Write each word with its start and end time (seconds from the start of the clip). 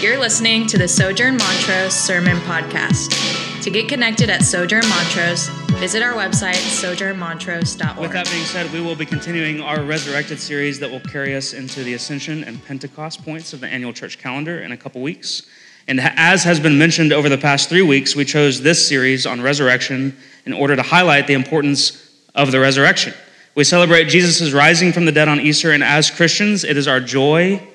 You're 0.00 0.16
listening 0.16 0.68
to 0.68 0.78
the 0.78 0.86
Sojourn 0.86 1.38
Montrose 1.38 1.92
Sermon 1.92 2.36
Podcast. 2.42 3.62
To 3.64 3.68
get 3.68 3.88
connected 3.88 4.30
at 4.30 4.44
Sojourn 4.44 4.88
Montrose, 4.88 5.48
visit 5.80 6.04
our 6.04 6.12
website, 6.12 6.54
sojournmontrose.org. 6.54 7.98
With 7.98 8.12
that 8.12 8.30
being 8.30 8.44
said, 8.44 8.72
we 8.72 8.80
will 8.80 8.94
be 8.94 9.04
continuing 9.04 9.60
our 9.60 9.82
Resurrected 9.82 10.38
series 10.38 10.78
that 10.78 10.88
will 10.88 11.00
carry 11.00 11.34
us 11.34 11.52
into 11.52 11.82
the 11.82 11.94
Ascension 11.94 12.44
and 12.44 12.64
Pentecost 12.64 13.24
points 13.24 13.52
of 13.52 13.58
the 13.58 13.66
annual 13.66 13.92
church 13.92 14.18
calendar 14.18 14.60
in 14.60 14.70
a 14.70 14.76
couple 14.76 15.02
weeks. 15.02 15.48
And 15.88 15.98
as 16.00 16.44
has 16.44 16.60
been 16.60 16.78
mentioned 16.78 17.12
over 17.12 17.28
the 17.28 17.36
past 17.36 17.68
three 17.68 17.82
weeks, 17.82 18.14
we 18.14 18.24
chose 18.24 18.62
this 18.62 18.86
series 18.86 19.26
on 19.26 19.40
resurrection 19.40 20.16
in 20.46 20.52
order 20.52 20.76
to 20.76 20.82
highlight 20.82 21.26
the 21.26 21.34
importance 21.34 22.08
of 22.36 22.52
the 22.52 22.60
resurrection. 22.60 23.14
We 23.56 23.64
celebrate 23.64 24.04
Jesus' 24.04 24.52
rising 24.52 24.92
from 24.92 25.06
the 25.06 25.12
dead 25.12 25.26
on 25.26 25.40
Easter, 25.40 25.72
and 25.72 25.82
as 25.82 26.08
Christians, 26.08 26.62
it 26.62 26.76
is 26.76 26.86
our 26.86 27.00
joy 27.00 27.66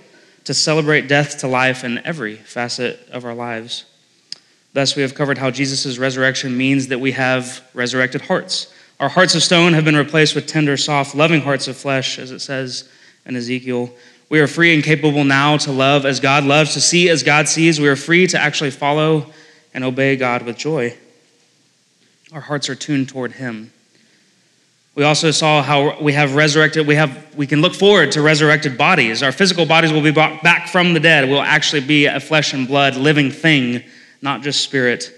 to 0.45 0.53
celebrate 0.53 1.07
death 1.07 1.39
to 1.39 1.47
life 1.47 1.83
in 1.83 2.05
every 2.05 2.35
facet 2.35 3.07
of 3.11 3.25
our 3.25 3.33
lives. 3.33 3.85
Thus, 4.73 4.95
we 4.95 5.01
have 5.03 5.15
covered 5.15 5.37
how 5.37 5.51
Jesus' 5.51 5.97
resurrection 5.97 6.57
means 6.57 6.87
that 6.87 6.99
we 6.99 7.11
have 7.11 7.63
resurrected 7.73 8.21
hearts. 8.21 8.73
Our 8.99 9.09
hearts 9.09 9.35
of 9.35 9.43
stone 9.43 9.73
have 9.73 9.85
been 9.85 9.95
replaced 9.95 10.35
with 10.35 10.47
tender, 10.47 10.77
soft, 10.77 11.15
loving 11.15 11.41
hearts 11.41 11.67
of 11.67 11.77
flesh, 11.77 12.17
as 12.17 12.31
it 12.31 12.39
says 12.39 12.89
in 13.25 13.35
Ezekiel. 13.35 13.91
We 14.29 14.39
are 14.39 14.47
free 14.47 14.73
and 14.73 14.83
capable 14.83 15.23
now 15.23 15.57
to 15.57 15.71
love 15.71 16.05
as 16.05 16.19
God 16.19 16.43
loves, 16.43 16.73
to 16.73 16.81
see 16.81 17.09
as 17.09 17.21
God 17.21 17.47
sees. 17.47 17.79
We 17.79 17.87
are 17.87 17.95
free 17.95 18.25
to 18.27 18.39
actually 18.39 18.71
follow 18.71 19.27
and 19.73 19.83
obey 19.83 20.15
God 20.15 20.41
with 20.43 20.57
joy. 20.57 20.97
Our 22.31 22.41
hearts 22.41 22.67
are 22.69 22.75
tuned 22.75 23.09
toward 23.09 23.33
Him. 23.33 23.71
We 24.95 25.03
also 25.03 25.31
saw 25.31 25.63
how 25.63 25.99
we 25.99 26.13
have 26.13 26.35
resurrected, 26.35 26.85
we, 26.85 26.95
have, 26.95 27.35
we 27.35 27.47
can 27.47 27.61
look 27.61 27.73
forward 27.73 28.11
to 28.11 28.21
resurrected 28.21 28.77
bodies. 28.77 29.23
Our 29.23 29.31
physical 29.31 29.65
bodies 29.65 29.91
will 29.91 30.03
be 30.03 30.11
brought 30.11 30.43
back 30.43 30.67
from 30.67 30.93
the 30.93 30.99
dead, 30.99 31.27
We'll 31.27 31.41
actually 31.41 31.81
be 31.81 32.05
a 32.05 32.19
flesh 32.19 32.53
and 32.53 32.67
blood 32.67 32.95
living 32.95 33.31
thing, 33.31 33.83
not 34.21 34.43
just 34.43 34.61
spirit. 34.61 35.11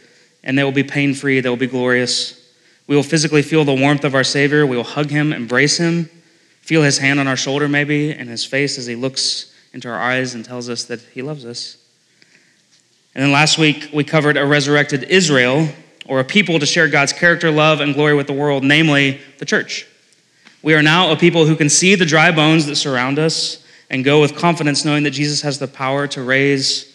And 0.43 0.57
they 0.57 0.63
will 0.63 0.71
be 0.71 0.83
pain 0.83 1.13
free, 1.13 1.41
they 1.41 1.49
will 1.49 1.57
be 1.57 1.67
glorious. 1.67 2.41
We 2.87 2.95
will 2.95 3.03
physically 3.03 3.41
feel 3.41 3.65
the 3.65 3.73
warmth 3.73 4.05
of 4.05 4.15
our 4.15 4.23
Savior. 4.23 4.65
We 4.65 4.77
will 4.77 4.83
hug 4.83 5.09
Him, 5.09 5.33
embrace 5.33 5.77
Him, 5.77 6.05
feel 6.61 6.83
His 6.83 6.99
hand 6.99 7.19
on 7.19 7.27
our 7.27 7.35
shoulder, 7.35 7.67
maybe, 7.67 8.11
and 8.11 8.29
His 8.29 8.45
face 8.45 8.77
as 8.77 8.85
He 8.85 8.95
looks 8.95 9.53
into 9.73 9.89
our 9.89 9.99
eyes 9.99 10.35
and 10.35 10.45
tells 10.45 10.69
us 10.69 10.85
that 10.85 11.01
He 11.01 11.21
loves 11.21 11.45
us. 11.45 11.77
And 13.13 13.23
then 13.23 13.31
last 13.31 13.57
week, 13.57 13.89
we 13.91 14.03
covered 14.03 14.37
a 14.37 14.45
resurrected 14.45 15.03
Israel 15.03 15.67
or 16.07 16.19
a 16.19 16.23
people 16.23 16.59
to 16.59 16.65
share 16.65 16.87
God's 16.87 17.13
character, 17.13 17.51
love, 17.51 17.81
and 17.81 17.93
glory 17.93 18.15
with 18.15 18.27
the 18.27 18.33
world, 18.33 18.63
namely 18.63 19.19
the 19.39 19.45
church. 19.45 19.87
We 20.61 20.73
are 20.73 20.81
now 20.81 21.11
a 21.11 21.15
people 21.15 21.45
who 21.45 21.55
can 21.55 21.69
see 21.69 21.95
the 21.95 22.05
dry 22.05 22.31
bones 22.31 22.65
that 22.67 22.75
surround 22.75 23.19
us 23.19 23.63
and 23.89 24.03
go 24.03 24.21
with 24.21 24.35
confidence 24.35 24.83
knowing 24.83 25.03
that 25.03 25.11
Jesus 25.11 25.41
has 25.41 25.59
the 25.59 25.67
power 25.67 26.07
to 26.07 26.23
raise 26.23 26.91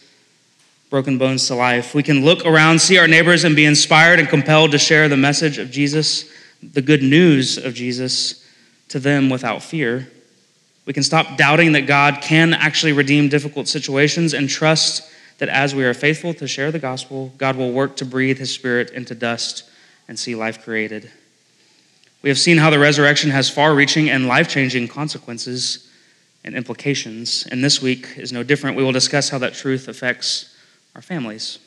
broken 0.90 1.18
bones 1.18 1.46
to 1.46 1.54
life. 1.54 1.94
We 1.94 2.02
can 2.02 2.24
look 2.24 2.44
around, 2.44 2.80
see 2.80 2.98
our 2.98 3.06
neighbors, 3.06 3.44
and 3.44 3.54
be 3.54 3.64
inspired 3.64 4.18
and 4.18 4.28
compelled 4.28 4.72
to 4.72 4.78
share 4.78 5.08
the 5.08 5.16
message 5.16 5.56
of 5.58 5.70
Jesus, 5.70 6.28
the 6.62 6.82
good 6.82 7.02
news 7.02 7.58
of 7.58 7.74
Jesus, 7.74 8.44
to 8.88 8.98
them 8.98 9.30
without 9.30 9.62
fear. 9.62 10.10
We 10.86 10.92
can 10.92 11.04
stop 11.04 11.36
doubting 11.36 11.72
that 11.72 11.86
God 11.86 12.18
can 12.20 12.52
actually 12.52 12.92
redeem 12.92 13.28
difficult 13.28 13.68
situations 13.68 14.34
and 14.34 14.48
trust 14.48 15.08
that 15.40 15.48
as 15.48 15.74
we 15.74 15.84
are 15.84 15.94
faithful 15.94 16.34
to 16.34 16.46
share 16.46 16.70
the 16.70 16.78
gospel, 16.78 17.32
God 17.38 17.56
will 17.56 17.72
work 17.72 17.96
to 17.96 18.04
breathe 18.04 18.38
his 18.38 18.52
spirit 18.52 18.90
into 18.90 19.14
dust 19.14 19.64
and 20.06 20.18
see 20.18 20.34
life 20.34 20.62
created. 20.62 21.10
We 22.20 22.28
have 22.28 22.38
seen 22.38 22.58
how 22.58 22.68
the 22.68 22.78
resurrection 22.78 23.30
has 23.30 23.48
far 23.48 23.74
reaching 23.74 24.10
and 24.10 24.28
life 24.28 24.50
changing 24.50 24.88
consequences 24.88 25.90
and 26.44 26.54
implications. 26.54 27.48
And 27.50 27.64
this 27.64 27.80
week 27.80 28.18
is 28.18 28.32
no 28.32 28.42
different. 28.42 28.76
We 28.76 28.84
will 28.84 28.92
discuss 28.92 29.30
how 29.30 29.38
that 29.38 29.54
truth 29.54 29.88
affects 29.88 30.54
our 30.94 31.00
families. 31.00 31.58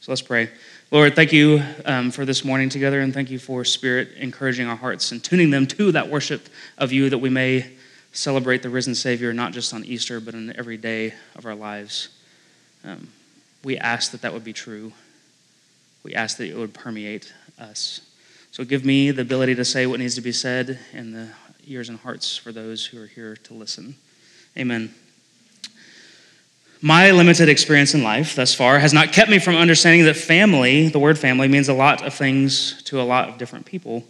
So 0.00 0.10
let's 0.10 0.22
pray. 0.22 0.50
Lord, 0.90 1.14
thank 1.14 1.32
you 1.32 1.62
um, 1.84 2.10
for 2.10 2.24
this 2.24 2.44
morning 2.44 2.68
together, 2.68 3.00
and 3.00 3.14
thank 3.14 3.30
you 3.30 3.38
for 3.38 3.64
Spirit 3.64 4.08
encouraging 4.16 4.66
our 4.66 4.74
hearts 4.74 5.12
and 5.12 5.22
tuning 5.22 5.50
them 5.50 5.68
to 5.68 5.92
that 5.92 6.08
worship 6.08 6.48
of 6.78 6.90
you 6.90 7.08
that 7.10 7.18
we 7.18 7.30
may 7.30 7.70
celebrate 8.10 8.64
the 8.64 8.70
risen 8.70 8.96
Savior 8.96 9.32
not 9.32 9.52
just 9.52 9.72
on 9.72 9.84
Easter, 9.84 10.18
but 10.18 10.34
in 10.34 10.56
every 10.58 10.76
day 10.76 11.14
of 11.36 11.46
our 11.46 11.54
lives. 11.54 12.08
Um, 12.84 13.06
we 13.62 13.76
ask 13.78 14.12
that 14.12 14.22
that 14.22 14.32
would 14.32 14.44
be 14.44 14.52
true. 14.52 14.92
We 16.02 16.14
ask 16.14 16.36
that 16.38 16.48
it 16.48 16.56
would 16.56 16.74
permeate 16.74 17.32
us. 17.58 18.00
So 18.52 18.64
give 18.64 18.84
me 18.84 19.10
the 19.10 19.22
ability 19.22 19.54
to 19.56 19.64
say 19.64 19.86
what 19.86 20.00
needs 20.00 20.14
to 20.16 20.20
be 20.20 20.32
said 20.32 20.78
and 20.92 21.14
the 21.14 21.28
ears 21.66 21.88
and 21.88 21.98
hearts 21.98 22.36
for 22.36 22.52
those 22.52 22.86
who 22.86 23.00
are 23.00 23.06
here 23.06 23.36
to 23.36 23.54
listen. 23.54 23.94
Amen. 24.56 24.94
My 26.82 27.10
limited 27.10 27.50
experience 27.50 27.94
in 27.94 28.02
life 28.02 28.34
thus 28.34 28.54
far 28.54 28.78
has 28.78 28.94
not 28.94 29.12
kept 29.12 29.30
me 29.30 29.38
from 29.38 29.54
understanding 29.54 30.06
that 30.06 30.16
family, 30.16 30.88
the 30.88 30.98
word 30.98 31.18
family, 31.18 31.46
means 31.46 31.68
a 31.68 31.74
lot 31.74 32.02
of 32.02 32.14
things 32.14 32.82
to 32.84 33.00
a 33.00 33.04
lot 33.04 33.28
of 33.28 33.36
different 33.36 33.66
people. 33.66 34.02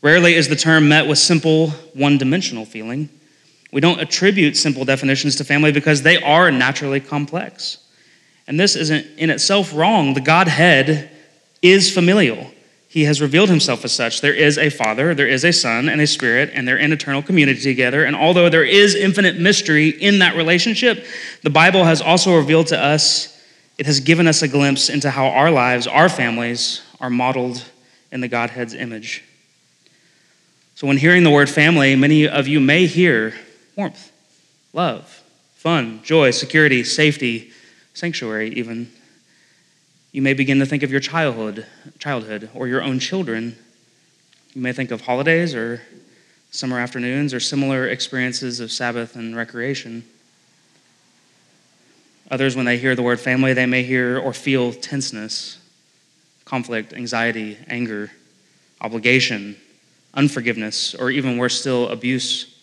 Rarely 0.00 0.34
is 0.34 0.48
the 0.48 0.56
term 0.56 0.88
met 0.88 1.06
with 1.06 1.18
simple, 1.18 1.70
one 1.92 2.16
dimensional 2.16 2.64
feeling. 2.64 3.10
We 3.72 3.82
don't 3.82 4.00
attribute 4.00 4.56
simple 4.56 4.86
definitions 4.86 5.36
to 5.36 5.44
family 5.44 5.70
because 5.70 6.02
they 6.02 6.22
are 6.22 6.50
naturally 6.50 7.00
complex. 7.00 7.78
And 8.48 8.58
this 8.58 8.74
isn't 8.74 9.06
in 9.18 9.28
itself 9.28 9.74
wrong. 9.74 10.14
The 10.14 10.22
Godhead 10.22 11.10
is 11.60 11.92
familial. 11.92 12.50
He 12.88 13.04
has 13.04 13.20
revealed 13.20 13.50
himself 13.50 13.84
as 13.84 13.92
such. 13.92 14.22
There 14.22 14.32
is 14.32 14.56
a 14.56 14.70
Father, 14.70 15.14
there 15.14 15.28
is 15.28 15.44
a 15.44 15.52
Son, 15.52 15.90
and 15.90 16.00
a 16.00 16.06
Spirit, 16.06 16.50
and 16.54 16.66
they're 16.66 16.78
in 16.78 16.90
eternal 16.90 17.22
community 17.22 17.60
together. 17.60 18.04
And 18.04 18.16
although 18.16 18.48
there 18.48 18.64
is 18.64 18.94
infinite 18.94 19.38
mystery 19.38 19.90
in 19.90 20.20
that 20.20 20.34
relationship, 20.34 21.04
the 21.42 21.50
Bible 21.50 21.84
has 21.84 22.00
also 22.00 22.34
revealed 22.34 22.68
to 22.68 22.78
us, 22.82 23.38
it 23.76 23.84
has 23.84 24.00
given 24.00 24.26
us 24.26 24.40
a 24.40 24.48
glimpse 24.48 24.88
into 24.88 25.10
how 25.10 25.26
our 25.26 25.50
lives, 25.50 25.86
our 25.86 26.08
families, 26.08 26.80
are 26.98 27.10
modeled 27.10 27.62
in 28.10 28.22
the 28.22 28.28
Godhead's 28.28 28.72
image. 28.72 29.22
So 30.74 30.86
when 30.86 30.96
hearing 30.96 31.22
the 31.22 31.30
word 31.30 31.50
family, 31.50 31.94
many 31.96 32.26
of 32.26 32.48
you 32.48 32.60
may 32.60 32.86
hear 32.86 33.34
warmth, 33.76 34.10
love, 34.72 35.22
fun, 35.56 36.00
joy, 36.02 36.30
security, 36.30 36.82
safety, 36.84 37.52
sanctuary, 37.98 38.50
even. 38.50 38.88
You 40.12 40.22
may 40.22 40.32
begin 40.32 40.60
to 40.60 40.66
think 40.66 40.84
of 40.84 40.90
your 40.90 41.00
childhood, 41.00 41.66
childhood 41.98 42.48
or 42.54 42.68
your 42.68 42.80
own 42.80 43.00
children. 43.00 43.56
You 44.54 44.62
may 44.62 44.72
think 44.72 44.90
of 44.92 45.02
holidays 45.02 45.54
or 45.54 45.82
summer 46.50 46.78
afternoons 46.78 47.34
or 47.34 47.40
similar 47.40 47.88
experiences 47.88 48.60
of 48.60 48.70
Sabbath 48.70 49.16
and 49.16 49.36
recreation. 49.36 50.04
Others, 52.30 52.56
when 52.56 52.66
they 52.66 52.78
hear 52.78 52.94
the 52.94 53.02
word 53.02 53.18
family, 53.18 53.52
they 53.52 53.66
may 53.66 53.82
hear 53.82 54.18
or 54.18 54.32
feel 54.32 54.72
tenseness, 54.72 55.58
conflict, 56.44 56.92
anxiety, 56.92 57.58
anger, 57.66 58.12
obligation, 58.80 59.56
unforgiveness, 60.14 60.94
or 60.94 61.10
even 61.10 61.36
worse 61.36 61.58
still, 61.58 61.88
abuse, 61.88 62.54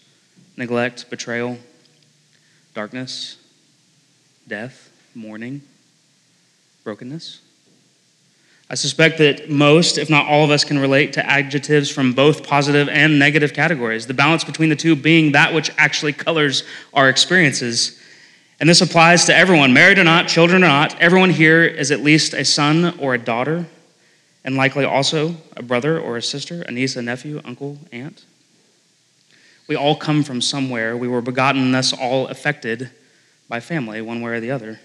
neglect, 0.55 1.09
betrayal, 1.09 1.57
darkness, 2.73 3.37
death 4.47 4.84
mourning, 5.15 5.61
brokenness. 6.83 7.41
I 8.69 8.75
suspect 8.75 9.19
that 9.19 9.49
most, 9.49 9.99
if 9.99 10.09
not 10.09 10.25
all 10.25 10.43
of 10.43 10.49
us, 10.49 10.63
can 10.63 10.79
relate 10.79 11.13
to 11.13 11.25
adjectives 11.25 11.89
from 11.89 12.13
both 12.13 12.47
positive 12.47 12.89
and 12.89 13.19
negative 13.19 13.53
categories, 13.53 14.07
the 14.07 14.13
balance 14.15 14.43
between 14.43 14.69
the 14.69 14.75
two 14.75 14.95
being 14.95 15.33
that 15.33 15.53
which 15.53 15.69
actually 15.77 16.13
colors 16.13 16.63
our 16.93 17.07
experiences. 17.07 18.01
And 18.59 18.67
this 18.67 18.81
applies 18.81 19.25
to 19.25 19.35
everyone, 19.35 19.73
married 19.73 19.99
or 19.99 20.03
not, 20.03 20.27
children 20.27 20.63
or 20.63 20.67
not. 20.67 20.99
Everyone 20.99 21.29
here 21.29 21.63
is 21.63 21.91
at 21.91 21.99
least 21.99 22.33
a 22.33 22.43
son 22.43 22.97
or 22.97 23.13
a 23.13 23.19
daughter, 23.19 23.67
and 24.43 24.55
likely 24.55 24.83
also 24.83 25.35
a 25.55 25.61
brother 25.61 25.99
or 25.99 26.17
a 26.17 26.21
sister, 26.21 26.63
a 26.63 26.71
niece, 26.71 26.95
a 26.95 27.01
nephew, 27.01 27.41
uncle, 27.45 27.77
aunt. 27.91 28.25
We 29.67 29.75
all 29.75 29.95
come 29.95 30.23
from 30.23 30.41
somewhere. 30.41 30.95
We 30.97 31.07
were 31.07 31.21
begotten, 31.21 31.71
thus 31.71 31.93
all 31.93 32.27
affected 32.27 32.89
by 33.47 33.59
family, 33.59 34.01
one 34.01 34.21
way 34.21 34.31
or 34.31 34.39
the 34.39 34.51
other. 34.51 34.79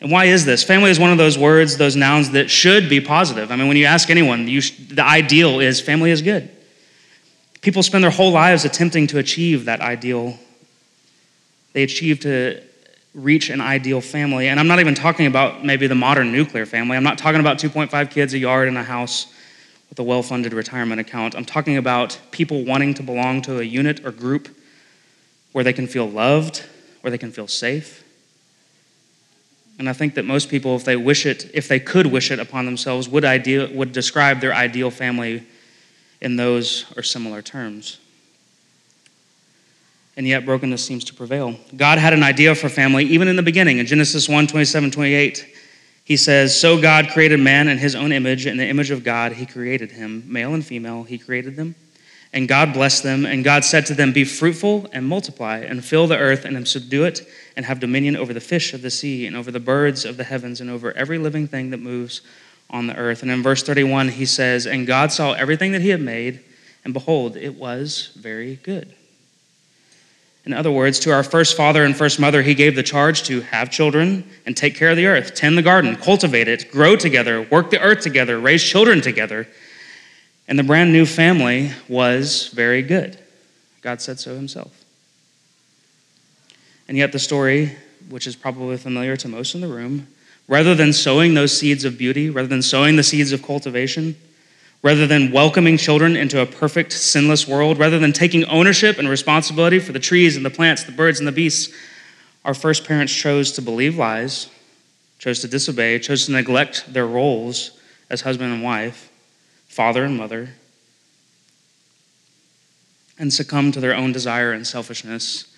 And 0.00 0.12
why 0.12 0.26
is 0.26 0.44
this? 0.44 0.62
Family 0.62 0.90
is 0.90 0.98
one 0.98 1.10
of 1.10 1.18
those 1.18 1.36
words, 1.36 1.76
those 1.76 1.96
nouns 1.96 2.30
that 2.30 2.50
should 2.50 2.88
be 2.88 3.00
positive. 3.00 3.50
I 3.50 3.56
mean, 3.56 3.66
when 3.66 3.76
you 3.76 3.86
ask 3.86 4.10
anyone, 4.10 4.46
you 4.46 4.60
sh- 4.60 4.76
the 4.76 5.04
ideal 5.04 5.60
is 5.60 5.80
family 5.80 6.10
is 6.10 6.22
good. 6.22 6.48
People 7.60 7.82
spend 7.82 8.04
their 8.04 8.10
whole 8.10 8.30
lives 8.30 8.64
attempting 8.64 9.08
to 9.08 9.18
achieve 9.18 9.64
that 9.64 9.80
ideal. 9.80 10.38
They 11.72 11.82
achieve 11.82 12.20
to 12.20 12.62
reach 13.12 13.50
an 13.50 13.60
ideal 13.60 14.00
family. 14.00 14.46
And 14.46 14.60
I'm 14.60 14.68
not 14.68 14.78
even 14.78 14.94
talking 14.94 15.26
about 15.26 15.64
maybe 15.64 15.88
the 15.88 15.96
modern 15.96 16.30
nuclear 16.30 16.66
family. 16.66 16.96
I'm 16.96 17.02
not 17.02 17.18
talking 17.18 17.40
about 17.40 17.58
2.5 17.58 18.10
kids, 18.10 18.32
a 18.34 18.38
yard, 18.38 18.68
and 18.68 18.78
a 18.78 18.84
house 18.84 19.26
with 19.88 19.98
a 19.98 20.04
well 20.04 20.22
funded 20.22 20.52
retirement 20.52 21.00
account. 21.00 21.34
I'm 21.34 21.44
talking 21.44 21.76
about 21.76 22.20
people 22.30 22.64
wanting 22.64 22.94
to 22.94 23.02
belong 23.02 23.42
to 23.42 23.58
a 23.58 23.64
unit 23.64 24.04
or 24.06 24.12
group 24.12 24.48
where 25.50 25.64
they 25.64 25.72
can 25.72 25.88
feel 25.88 26.08
loved, 26.08 26.64
where 27.00 27.10
they 27.10 27.18
can 27.18 27.32
feel 27.32 27.48
safe 27.48 28.04
and 29.78 29.88
I 29.88 29.92
think 29.92 30.14
that 30.14 30.24
most 30.24 30.48
people, 30.48 30.74
if 30.74 30.84
they 30.84 30.96
wish 30.96 31.24
it, 31.24 31.50
if 31.54 31.68
they 31.68 31.78
could 31.78 32.06
wish 32.06 32.30
it 32.30 32.40
upon 32.40 32.64
themselves, 32.66 33.08
would, 33.08 33.24
ideal, 33.24 33.72
would 33.72 33.92
describe 33.92 34.40
their 34.40 34.52
ideal 34.52 34.90
family 34.90 35.44
in 36.20 36.36
those 36.36 36.84
or 36.96 37.02
similar 37.02 37.42
terms. 37.42 37.98
and 40.16 40.26
yet 40.26 40.44
brokenness 40.44 40.84
seems 40.84 41.04
to 41.04 41.14
prevail. 41.14 41.54
God 41.76 41.98
had 41.98 42.12
an 42.12 42.24
idea 42.24 42.52
for 42.56 42.68
family 42.68 43.04
even 43.04 43.28
in 43.28 43.36
the 43.36 43.42
beginning. 43.42 43.78
In 43.78 43.86
Genesis 43.86 44.28
1 44.28 44.48
27, 44.48 44.90
28, 44.90 45.46
he 46.04 46.16
says, 46.16 46.58
So 46.58 46.80
God 46.80 47.10
created 47.10 47.38
man 47.38 47.68
in 47.68 47.78
his 47.78 47.94
own 47.94 48.10
image. 48.10 48.46
In 48.46 48.56
the 48.56 48.66
image 48.66 48.90
of 48.90 49.04
God, 49.04 49.32
he 49.32 49.46
created 49.46 49.92
him. 49.92 50.24
Male 50.26 50.54
and 50.54 50.66
female, 50.66 51.04
he 51.04 51.18
created 51.18 51.54
them. 51.54 51.76
And 52.32 52.46
God 52.46 52.72
blessed 52.72 53.02
them. 53.02 53.24
And 53.24 53.42
God 53.42 53.64
said 53.64 53.86
to 53.86 53.94
them, 53.94 54.12
Be 54.12 54.24
fruitful 54.24 54.88
and 54.92 55.06
multiply, 55.06 55.58
and 55.58 55.84
fill 55.84 56.06
the 56.06 56.18
earth 56.18 56.44
and 56.44 56.68
subdue 56.68 57.04
it, 57.04 57.26
and 57.56 57.64
have 57.64 57.80
dominion 57.80 58.16
over 58.16 58.34
the 58.34 58.40
fish 58.40 58.74
of 58.74 58.82
the 58.82 58.90
sea, 58.90 59.26
and 59.26 59.36
over 59.36 59.50
the 59.50 59.60
birds 59.60 60.04
of 60.04 60.16
the 60.16 60.24
heavens, 60.24 60.60
and 60.60 60.68
over 60.68 60.92
every 60.92 61.18
living 61.18 61.46
thing 61.46 61.70
that 61.70 61.80
moves 61.80 62.20
on 62.70 62.86
the 62.86 62.96
earth. 62.96 63.22
And 63.22 63.30
in 63.30 63.42
verse 63.42 63.62
31, 63.62 64.10
he 64.10 64.26
says, 64.26 64.66
And 64.66 64.86
God 64.86 65.10
saw 65.12 65.32
everything 65.32 65.72
that 65.72 65.80
he 65.80 65.88
had 65.88 66.02
made, 66.02 66.40
and 66.84 66.92
behold, 66.92 67.36
it 67.36 67.54
was 67.54 68.12
very 68.16 68.56
good. 68.56 68.94
In 70.48 70.54
other 70.54 70.70
words, 70.70 70.98
to 71.00 71.12
our 71.12 71.22
first 71.22 71.58
father 71.58 71.84
and 71.84 71.94
first 71.94 72.18
mother, 72.18 72.42
he 72.42 72.54
gave 72.54 72.74
the 72.74 72.82
charge 72.82 73.22
to 73.24 73.42
have 73.42 73.70
children 73.70 74.26
and 74.46 74.56
take 74.56 74.76
care 74.76 74.90
of 74.90 74.96
the 74.96 75.04
earth, 75.04 75.34
tend 75.34 75.58
the 75.58 75.62
garden, 75.62 75.94
cultivate 75.96 76.48
it, 76.48 76.70
grow 76.70 76.96
together, 76.96 77.42
work 77.42 77.70
the 77.70 77.80
earth 77.80 78.00
together, 78.00 78.38
raise 78.38 78.62
children 78.62 79.02
together. 79.02 79.46
And 80.48 80.58
the 80.58 80.64
brand 80.64 80.92
new 80.92 81.04
family 81.04 81.70
was 81.88 82.48
very 82.48 82.82
good. 82.82 83.18
God 83.82 84.00
said 84.00 84.18
so 84.18 84.34
himself. 84.34 84.84
And 86.88 86.96
yet, 86.96 87.12
the 87.12 87.18
story, 87.18 87.76
which 88.08 88.26
is 88.26 88.34
probably 88.34 88.78
familiar 88.78 89.14
to 89.18 89.28
most 89.28 89.54
in 89.54 89.60
the 89.60 89.68
room, 89.68 90.08
rather 90.48 90.74
than 90.74 90.94
sowing 90.94 91.34
those 91.34 91.56
seeds 91.56 91.84
of 91.84 91.98
beauty, 91.98 92.30
rather 92.30 92.48
than 92.48 92.62
sowing 92.62 92.96
the 92.96 93.02
seeds 93.02 93.30
of 93.30 93.42
cultivation, 93.42 94.16
rather 94.82 95.06
than 95.06 95.30
welcoming 95.30 95.76
children 95.76 96.16
into 96.16 96.40
a 96.40 96.46
perfect, 96.46 96.92
sinless 96.92 97.46
world, 97.46 97.78
rather 97.78 97.98
than 97.98 98.12
taking 98.12 98.44
ownership 98.46 98.98
and 98.98 99.08
responsibility 99.08 99.78
for 99.78 99.92
the 99.92 99.98
trees 99.98 100.34
and 100.34 100.46
the 100.46 100.50
plants, 100.50 100.84
the 100.84 100.92
birds 100.92 101.18
and 101.18 101.28
the 101.28 101.32
beasts, 101.32 101.74
our 102.44 102.54
first 102.54 102.86
parents 102.86 103.12
chose 103.12 103.52
to 103.52 103.60
believe 103.60 103.98
lies, 103.98 104.48
chose 105.18 105.40
to 105.40 105.48
disobey, 105.48 105.98
chose 105.98 106.24
to 106.24 106.32
neglect 106.32 106.90
their 106.90 107.06
roles 107.06 107.72
as 108.08 108.22
husband 108.22 108.52
and 108.54 108.62
wife, 108.62 109.07
father 109.78 110.02
and 110.02 110.16
mother, 110.16 110.48
and 113.16 113.32
succumbed 113.32 113.72
to 113.74 113.78
their 113.78 113.94
own 113.94 114.10
desire 114.10 114.50
and 114.50 114.66
selfishness. 114.66 115.54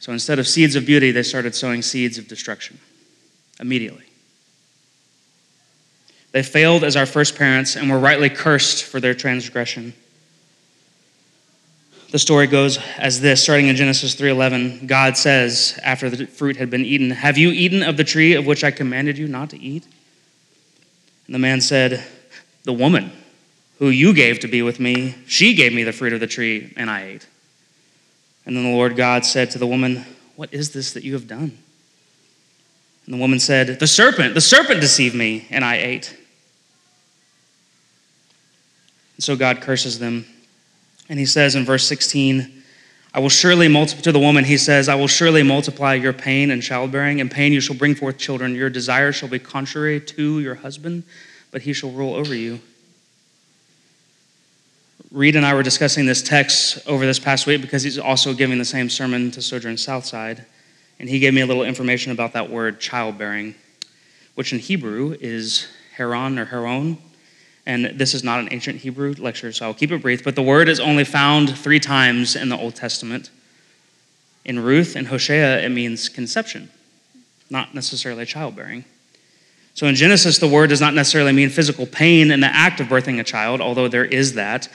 So 0.00 0.12
instead 0.12 0.38
of 0.38 0.46
seeds 0.46 0.76
of 0.76 0.84
beauty, 0.84 1.12
they 1.12 1.22
started 1.22 1.54
sowing 1.54 1.80
seeds 1.80 2.18
of 2.18 2.28
destruction 2.28 2.78
immediately. 3.58 4.04
They 6.32 6.42
failed 6.42 6.84
as 6.84 6.94
our 6.94 7.06
first 7.06 7.36
parents 7.36 7.74
and 7.74 7.90
were 7.90 7.98
rightly 7.98 8.28
cursed 8.28 8.84
for 8.84 9.00
their 9.00 9.14
transgression. 9.14 9.94
The 12.10 12.18
story 12.18 12.48
goes 12.48 12.76
as 12.98 13.22
this, 13.22 13.42
starting 13.42 13.68
in 13.68 13.76
Genesis 13.76 14.14
3:11. 14.14 14.86
God 14.86 15.16
says 15.16 15.78
after 15.82 16.10
the 16.10 16.26
fruit 16.26 16.58
had 16.58 16.68
been 16.68 16.84
eaten, 16.84 17.12
"Have 17.12 17.38
you 17.38 17.50
eaten 17.50 17.82
of 17.82 17.96
the 17.96 18.04
tree 18.04 18.34
of 18.34 18.44
which 18.44 18.62
I 18.62 18.70
commanded 18.70 19.16
you 19.16 19.26
not 19.26 19.48
to 19.50 19.58
eat?" 19.58 19.84
And 21.24 21.34
the 21.34 21.38
man 21.38 21.62
said, 21.62 22.04
"The 22.64 22.74
woman 22.74 23.10
who 23.78 23.88
you 23.88 24.12
gave 24.12 24.40
to 24.40 24.48
be 24.48 24.62
with 24.62 24.80
me, 24.80 25.14
she 25.26 25.54
gave 25.54 25.72
me 25.72 25.84
the 25.84 25.92
fruit 25.92 26.12
of 26.12 26.20
the 26.20 26.26
tree, 26.26 26.72
and 26.76 26.90
I 26.90 27.04
ate." 27.04 27.26
And 28.44 28.56
then 28.56 28.64
the 28.64 28.76
Lord 28.76 28.96
God 28.96 29.24
said 29.24 29.50
to 29.52 29.58
the 29.58 29.66
woman, 29.66 30.04
"What 30.36 30.52
is 30.52 30.70
this 30.70 30.92
that 30.92 31.04
you 31.04 31.12
have 31.14 31.28
done?" 31.28 31.58
And 33.08 33.14
the 33.14 33.20
woman 33.20 33.40
said, 33.40 33.80
The 33.80 33.86
serpent, 33.86 34.34
the 34.34 34.42
serpent 34.42 34.82
deceived 34.82 35.14
me, 35.14 35.46
and 35.48 35.64
I 35.64 35.76
ate. 35.76 36.14
And 39.16 39.24
so 39.24 39.34
God 39.34 39.62
curses 39.62 39.98
them. 39.98 40.26
And 41.08 41.18
he 41.18 41.24
says 41.24 41.54
in 41.54 41.64
verse 41.64 41.86
16, 41.86 42.62
I 43.14 43.20
will 43.20 43.30
surely 43.30 43.66
multiply, 43.66 44.02
to 44.02 44.12
the 44.12 44.18
woman, 44.18 44.44
he 44.44 44.58
says, 44.58 44.90
I 44.90 44.94
will 44.94 45.08
surely 45.08 45.42
multiply 45.42 45.94
your 45.94 46.12
pain 46.12 46.50
and 46.50 46.62
childbearing. 46.62 47.18
In 47.18 47.30
pain 47.30 47.54
you 47.54 47.62
shall 47.62 47.76
bring 47.76 47.94
forth 47.94 48.18
children. 48.18 48.54
Your 48.54 48.68
desire 48.68 49.10
shall 49.10 49.30
be 49.30 49.38
contrary 49.38 50.02
to 50.02 50.40
your 50.40 50.56
husband, 50.56 51.04
but 51.50 51.62
he 51.62 51.72
shall 51.72 51.90
rule 51.90 52.14
over 52.14 52.34
you. 52.34 52.60
Reed 55.10 55.36
and 55.36 55.46
I 55.46 55.54
were 55.54 55.62
discussing 55.62 56.04
this 56.04 56.20
text 56.20 56.86
over 56.86 57.06
this 57.06 57.18
past 57.18 57.46
week 57.46 57.62
because 57.62 57.82
he's 57.82 57.98
also 57.98 58.34
giving 58.34 58.58
the 58.58 58.64
same 58.64 58.90
sermon 58.90 59.30
to 59.30 59.40
Sojourn 59.40 59.78
Southside 59.78 60.44
and 61.00 61.08
he 61.08 61.18
gave 61.18 61.32
me 61.32 61.40
a 61.40 61.46
little 61.46 61.62
information 61.62 62.12
about 62.12 62.32
that 62.32 62.50
word 62.50 62.80
childbearing, 62.80 63.54
which 64.34 64.52
in 64.52 64.58
Hebrew 64.58 65.16
is 65.20 65.68
heron 65.94 66.38
or 66.38 66.44
heron. 66.44 66.98
And 67.66 67.98
this 67.98 68.14
is 68.14 68.24
not 68.24 68.40
an 68.40 68.48
ancient 68.50 68.78
Hebrew 68.78 69.14
lecture, 69.18 69.52
so 69.52 69.66
I'll 69.66 69.74
keep 69.74 69.92
it 69.92 70.02
brief. 70.02 70.24
But 70.24 70.34
the 70.34 70.42
word 70.42 70.68
is 70.68 70.80
only 70.80 71.04
found 71.04 71.56
three 71.56 71.78
times 71.78 72.34
in 72.34 72.48
the 72.48 72.56
Old 72.56 72.74
Testament. 72.74 73.30
In 74.44 74.58
Ruth 74.58 74.96
and 74.96 75.06
Hosea, 75.06 75.60
it 75.60 75.68
means 75.68 76.08
conception, 76.08 76.70
not 77.50 77.74
necessarily 77.74 78.24
childbearing. 78.24 78.84
So 79.74 79.86
in 79.86 79.94
Genesis, 79.94 80.38
the 80.38 80.48
word 80.48 80.70
does 80.70 80.80
not 80.80 80.94
necessarily 80.94 81.32
mean 81.32 81.50
physical 81.50 81.86
pain 81.86 82.30
in 82.30 82.40
the 82.40 82.46
act 82.46 82.80
of 82.80 82.88
birthing 82.88 83.20
a 83.20 83.24
child, 83.24 83.60
although 83.60 83.86
there 83.86 84.04
is 84.04 84.34
that. 84.34 84.68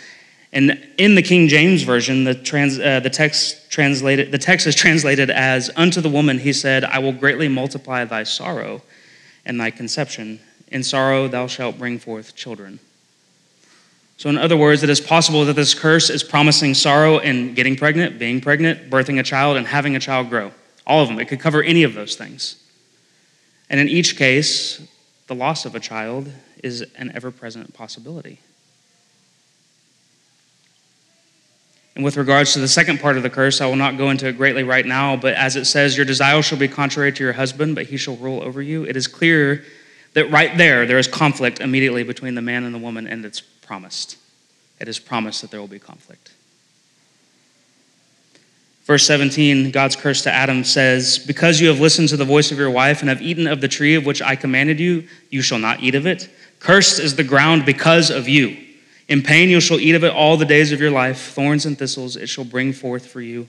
And 0.54 0.80
in 1.00 1.16
the 1.16 1.24
King 1.24 1.48
James 1.48 1.82
Version, 1.82 2.26
the, 2.26 2.36
trans, 2.36 2.80
uh, 2.80 3.00
the, 3.00 3.10
text 3.10 3.72
translated, 3.72 4.32
the 4.32 4.38
text 4.38 4.68
is 4.68 4.76
translated 4.76 5.32
as, 5.32 5.72
Unto 5.76 6.00
the 6.00 6.10
woman 6.10 6.38
he 6.38 6.54
said, 6.54 6.84
I 6.84 7.00
will 7.00 7.12
greatly 7.12 7.48
multiply 7.48 8.06
thy 8.06 8.22
sorrow 8.22 8.84
and 9.46 9.60
thy 9.60 9.72
conception. 9.72 10.40
In 10.68 10.84
sorrow 10.84 11.28
thou 11.28 11.48
shalt 11.48 11.80
bring 11.80 11.98
forth 11.98 12.36
children. 12.36 12.80
So, 14.18 14.30
in 14.30 14.38
other 14.38 14.56
words, 14.56 14.84
it 14.84 14.92
is 14.92 15.02
possible 15.02 15.44
that 15.46 15.56
this 15.56 15.74
curse 15.74 16.12
is 16.12 16.24
promising 16.24 16.76
sorrow 16.76 17.18
in 17.18 17.56
getting 17.56 17.76
pregnant, 17.76 18.20
being 18.20 18.40
pregnant, 18.40 18.92
birthing 18.92 19.20
a 19.20 19.24
child, 19.24 19.58
and 19.58 19.66
having 19.66 19.96
a 19.96 20.00
child 20.00 20.30
grow. 20.30 20.52
All 20.86 21.02
of 21.02 21.10
them. 21.10 21.20
It 21.20 21.28
could 21.28 21.40
cover 21.40 21.64
any 21.64 21.82
of 21.82 21.96
those 21.96 22.16
things. 22.16 22.64
And 23.72 23.80
in 23.80 23.90
each 23.90 24.18
case, 24.18 24.88
the 25.26 25.36
loss 25.36 25.66
of 25.66 25.74
a 25.74 25.80
child 25.80 26.32
is 26.64 26.86
an 26.96 27.12
ever 27.16 27.32
present 27.32 27.74
possibility. 27.74 28.40
And 31.95 32.04
with 32.04 32.18
regards 32.18 32.54
to 32.54 32.60
the 32.60 32.68
second 32.68 33.00
part 33.00 33.18
of 33.18 33.24
the 33.24 33.30
curse, 33.30 33.62
I 33.62 33.68
will 33.68 33.75
not 33.75 33.98
go 33.98 34.10
into 34.10 34.28
it 34.28 34.38
greatly 34.38 34.63
right 34.63 34.86
now, 34.86 35.16
but 35.16 35.34
as 35.36 35.56
it 35.56 35.66
says, 35.66 35.95
Your 35.95 36.06
desire 36.06 36.42
shall 36.42 36.57
be 36.57 36.68
contrary 36.68 37.12
to 37.12 37.24
your 37.24 37.34
husband, 37.34 37.75
but 37.75 37.86
he 37.86 37.98
shall 37.98 38.16
rule 38.16 38.42
over 38.42 38.62
you. 38.62 38.84
It 38.84 38.98
is 38.98 39.07
clear 39.07 39.63
that 40.13 40.31
right 40.31 40.57
there, 40.57 40.86
there 40.86 40.98
is 40.98 41.07
conflict 41.07 41.60
immediately 41.60 42.04
between 42.04 42.36
the 42.36 42.42
man 42.42 42.63
and 42.63 42.74
the 42.74 42.80
woman, 42.80 43.07
and 43.07 43.24
it's 43.25 43.42
promised. 43.42 44.18
It 44.80 44.88
is 44.88 44.98
promised 45.00 45.42
that 45.42 45.51
there 45.51 45.60
will 45.60 45.68
be 45.68 45.80
conflict. 45.80 46.31
Verse 48.85 49.06
17, 49.07 49.71
God's 49.71 49.95
curse 49.95 50.23
to 50.23 50.31
Adam 50.31 50.64
says, 50.64 51.18
Because 51.18 51.62
you 51.62 51.69
have 51.69 51.80
listened 51.80 52.09
to 52.09 52.18
the 52.18 52.26
voice 52.26 52.52
of 52.52 52.57
your 52.57 52.69
wife 52.69 53.00
and 53.00 53.07
have 53.07 53.21
eaten 53.21 53.47
of 53.47 53.62
the 53.62 53.68
tree 53.69 53.95
of 53.95 54.06
which 54.06 54.21
I 54.21 54.35
commanded 54.35 54.80
you, 54.80 55.07
you 55.30 55.42
shall 55.42 55.59
not 55.59 55.81
eat 55.81 55.95
of 55.95 56.06
it. 56.06 56.30
Cursed 56.59 57.00
is 57.00 57.16
the 57.16 57.23
ground 57.23 57.66
because 57.66 58.09
of 58.09 58.28
you. 58.28 58.57
In 59.14 59.22
pain 59.22 59.52
you 59.52 59.60
shall 59.60 59.80
eat 59.80 59.94
of 59.94 60.04
it 60.04 60.12
all 60.12 60.38
the 60.38 60.44
days 60.44 60.72
of 60.72 60.82
your 60.82 60.90
life. 60.90 61.34
Thorns 61.34 61.68
and 61.68 61.78
thistles 61.78 62.16
it 62.16 62.26
shall 62.26 62.44
bring 62.44 62.74
forth 62.74 63.06
for 63.06 63.22
you. 63.22 63.48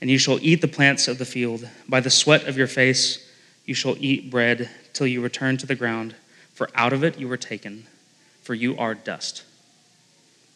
And 0.00 0.08
you 0.08 0.18
shall 0.18 0.38
eat 0.40 0.60
the 0.60 0.68
plants 0.68 1.08
of 1.08 1.18
the 1.18 1.24
field. 1.24 1.68
By 1.88 1.98
the 1.98 2.10
sweat 2.10 2.46
of 2.46 2.56
your 2.56 2.68
face 2.68 3.28
you 3.66 3.74
shall 3.74 3.96
eat 3.98 4.30
bread 4.30 4.70
till 4.92 5.08
you 5.08 5.20
return 5.20 5.56
to 5.56 5.66
the 5.66 5.74
ground. 5.74 6.14
For 6.52 6.70
out 6.76 6.92
of 6.92 7.02
it 7.02 7.18
you 7.18 7.26
were 7.26 7.36
taken, 7.36 7.88
for 8.42 8.54
you 8.54 8.78
are 8.78 8.94
dust. 8.94 9.42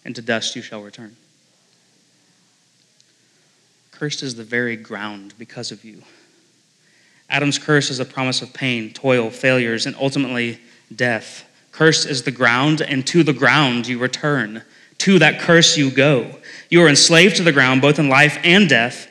And 0.04 0.14
to 0.14 0.22
dust 0.22 0.54
you 0.54 0.62
shall 0.62 0.82
return. 0.84 1.16
Cursed 3.90 4.22
is 4.22 4.36
the 4.36 4.44
very 4.44 4.76
ground 4.76 5.34
because 5.36 5.72
of 5.72 5.84
you. 5.84 6.02
Adam's 7.28 7.58
curse 7.58 7.90
is 7.90 7.98
a 7.98 8.04
promise 8.04 8.40
of 8.40 8.52
pain, 8.52 8.92
toil, 8.92 9.30
failures, 9.30 9.84
and 9.84 9.96
ultimately 9.96 10.60
death. 10.94 11.44
Cursed 11.72 12.06
is 12.06 12.22
the 12.22 12.30
ground, 12.30 12.80
and 12.80 13.06
to 13.06 13.22
the 13.22 13.32
ground 13.32 13.86
you 13.86 13.98
return. 13.98 14.62
To 14.98 15.18
that 15.20 15.40
curse 15.40 15.76
you 15.76 15.90
go. 15.90 16.38
You 16.70 16.82
are 16.82 16.88
enslaved 16.88 17.36
to 17.36 17.42
the 17.42 17.52
ground, 17.52 17.82
both 17.82 17.98
in 17.98 18.08
life 18.08 18.38
and 18.42 18.68
death. 18.68 19.08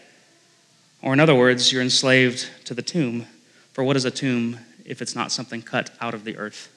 Or, 1.02 1.14
in 1.14 1.20
other 1.20 1.36
words, 1.36 1.72
you're 1.72 1.82
enslaved 1.82 2.50
to 2.66 2.74
the 2.74 2.82
tomb. 2.82 3.26
For 3.74 3.84
what 3.84 3.96
is 3.96 4.06
a 4.06 4.12
tomb 4.12 4.60
if 4.86 5.02
it's 5.02 5.16
not 5.16 5.32
something 5.32 5.62
cut 5.62 5.92
out 6.02 6.14
of 6.14 6.24
the 6.24 6.38
earth 6.38 6.74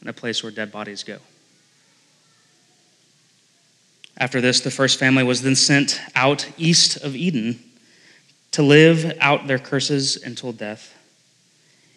and 0.00 0.10
a 0.10 0.12
place 0.12 0.42
where 0.42 0.52
dead 0.52 0.70
bodies 0.70 1.02
go? 1.02 1.18
After 4.16 4.40
this, 4.40 4.60
the 4.60 4.70
first 4.70 4.98
family 4.98 5.24
was 5.24 5.42
then 5.42 5.56
sent 5.56 6.00
out 6.14 6.48
east 6.56 6.96
of 7.02 7.16
Eden 7.16 7.58
to 8.52 8.62
live 8.62 9.16
out 9.20 9.46
their 9.46 9.58
curses 9.58 10.22
until 10.22 10.52
death. 10.52 10.94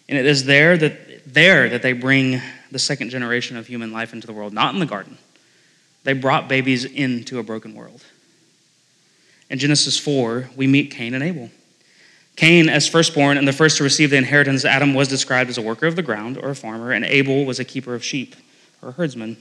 And 0.09 0.17
it 0.17 0.25
is 0.25 0.45
there 0.45 0.77
that, 0.77 1.31
there 1.31 1.69
that 1.69 1.81
they 1.81 1.93
bring 1.93 2.41
the 2.71 2.79
second 2.79 3.09
generation 3.09 3.57
of 3.57 3.67
human 3.67 3.91
life 3.91 4.13
into 4.13 4.27
the 4.27 4.33
world, 4.33 4.53
not 4.53 4.73
in 4.73 4.79
the 4.79 4.85
garden. 4.85 5.17
They 6.03 6.13
brought 6.13 6.47
babies 6.47 6.85
into 6.85 7.39
a 7.39 7.43
broken 7.43 7.75
world. 7.75 8.03
In 9.49 9.59
Genesis 9.59 9.97
4, 9.97 10.49
we 10.55 10.67
meet 10.67 10.91
Cain 10.91 11.13
and 11.13 11.23
Abel. 11.23 11.49
Cain, 12.35 12.69
as 12.69 12.87
firstborn 12.87 13.37
and 13.37 13.47
the 13.47 13.53
first 13.53 13.77
to 13.77 13.83
receive 13.83 14.11
the 14.11 14.17
inheritance, 14.17 14.63
Adam 14.63 14.93
was 14.93 15.07
described 15.07 15.49
as 15.49 15.57
a 15.57 15.61
worker 15.61 15.87
of 15.87 15.95
the 15.95 16.03
ground 16.03 16.37
or 16.37 16.49
a 16.49 16.55
farmer, 16.55 16.91
and 16.91 17.03
Abel 17.03 17.45
was 17.45 17.59
a 17.59 17.65
keeper 17.65 17.95
of 17.95 18.03
sheep 18.03 18.35
or 18.81 18.89
a 18.89 18.91
herdsman. 18.91 19.37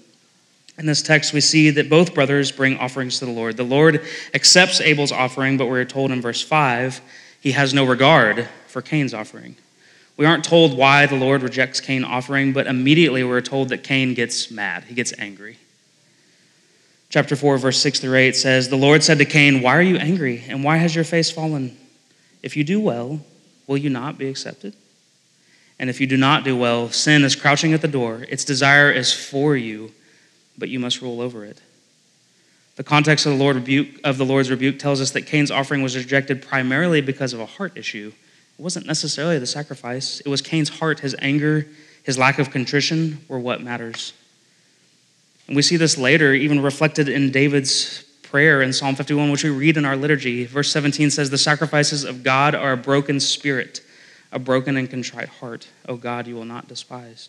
In 0.78 0.86
this 0.86 1.02
text, 1.02 1.32
we 1.32 1.40
see 1.40 1.70
that 1.70 1.90
both 1.90 2.14
brothers 2.14 2.52
bring 2.52 2.78
offerings 2.78 3.18
to 3.18 3.26
the 3.26 3.32
Lord. 3.32 3.56
The 3.56 3.64
Lord 3.64 4.02
accepts 4.34 4.80
Abel's 4.80 5.12
offering, 5.12 5.56
but 5.56 5.66
we're 5.66 5.84
told 5.84 6.10
in 6.10 6.20
verse 6.20 6.42
5 6.42 7.00
he 7.40 7.52
has 7.52 7.72
no 7.72 7.84
regard 7.84 8.48
for 8.66 8.82
Cain's 8.82 9.14
offering. 9.14 9.56
We 10.16 10.24
aren't 10.24 10.44
told 10.44 10.76
why 10.76 11.06
the 11.06 11.16
Lord 11.16 11.42
rejects 11.42 11.80
Cain's 11.80 12.06
offering, 12.06 12.52
but 12.52 12.66
immediately 12.66 13.22
we're 13.22 13.42
told 13.42 13.68
that 13.68 13.84
Cain 13.84 14.14
gets 14.14 14.50
mad. 14.50 14.84
He 14.84 14.94
gets 14.94 15.12
angry. 15.18 15.58
Chapter 17.10 17.36
4, 17.36 17.58
verse 17.58 17.80
6 17.80 18.00
through 18.00 18.16
8 18.16 18.34
says, 18.34 18.68
The 18.68 18.76
Lord 18.76 19.04
said 19.04 19.18
to 19.18 19.24
Cain, 19.24 19.60
Why 19.62 19.76
are 19.76 19.82
you 19.82 19.96
angry, 19.96 20.44
and 20.48 20.64
why 20.64 20.78
has 20.78 20.94
your 20.94 21.04
face 21.04 21.30
fallen? 21.30 21.76
If 22.42 22.56
you 22.56 22.64
do 22.64 22.80
well, 22.80 23.20
will 23.66 23.76
you 23.76 23.90
not 23.90 24.18
be 24.18 24.28
accepted? 24.28 24.74
And 25.78 25.90
if 25.90 26.00
you 26.00 26.06
do 26.06 26.16
not 26.16 26.44
do 26.44 26.56
well, 26.56 26.88
sin 26.90 27.22
is 27.22 27.36
crouching 27.36 27.74
at 27.74 27.82
the 27.82 27.88
door. 27.88 28.24
Its 28.28 28.44
desire 28.44 28.90
is 28.90 29.12
for 29.12 29.56
you, 29.56 29.92
but 30.56 30.68
you 30.68 30.78
must 30.78 31.02
rule 31.02 31.20
over 31.20 31.44
it. 31.44 31.60
The 32.76 32.84
context 32.84 33.26
of 33.26 33.32
the, 33.32 33.38
Lord 33.38 33.56
rebuke, 33.56 34.00
of 34.04 34.18
the 34.18 34.24
Lord's 34.24 34.50
rebuke 34.50 34.78
tells 34.78 35.00
us 35.00 35.10
that 35.12 35.22
Cain's 35.22 35.50
offering 35.50 35.82
was 35.82 35.96
rejected 35.96 36.42
primarily 36.42 37.00
because 37.00 37.32
of 37.32 37.40
a 37.40 37.46
heart 37.46 37.76
issue. 37.76 38.12
It 38.58 38.62
wasn't 38.62 38.86
necessarily 38.86 39.38
the 39.38 39.46
sacrifice, 39.46 40.20
it 40.20 40.28
was 40.28 40.40
Cain's 40.40 40.68
heart, 40.68 41.00
his 41.00 41.14
anger, 41.20 41.66
his 42.02 42.18
lack 42.18 42.38
of 42.38 42.50
contrition 42.50 43.18
were 43.28 43.38
what 43.38 43.62
matters. 43.62 44.12
And 45.46 45.56
we 45.56 45.62
see 45.62 45.76
this 45.76 45.98
later, 45.98 46.32
even 46.32 46.62
reflected 46.62 47.08
in 47.08 47.30
David's 47.30 48.02
prayer 48.22 48.62
in 48.62 48.72
Psalm 48.72 48.94
51, 48.94 49.30
which 49.30 49.44
we 49.44 49.50
read 49.50 49.76
in 49.76 49.84
our 49.84 49.96
liturgy. 49.96 50.44
Verse 50.44 50.70
17 50.72 51.10
says, 51.10 51.30
The 51.30 51.38
sacrifices 51.38 52.04
of 52.04 52.22
God 52.22 52.54
are 52.54 52.72
a 52.72 52.76
broken 52.76 53.20
spirit, 53.20 53.80
a 54.32 54.38
broken 54.38 54.76
and 54.76 54.90
contrite 54.90 55.28
heart. 55.28 55.68
O 55.88 55.96
God, 55.96 56.26
you 56.26 56.34
will 56.34 56.44
not 56.44 56.68
despise. 56.68 57.28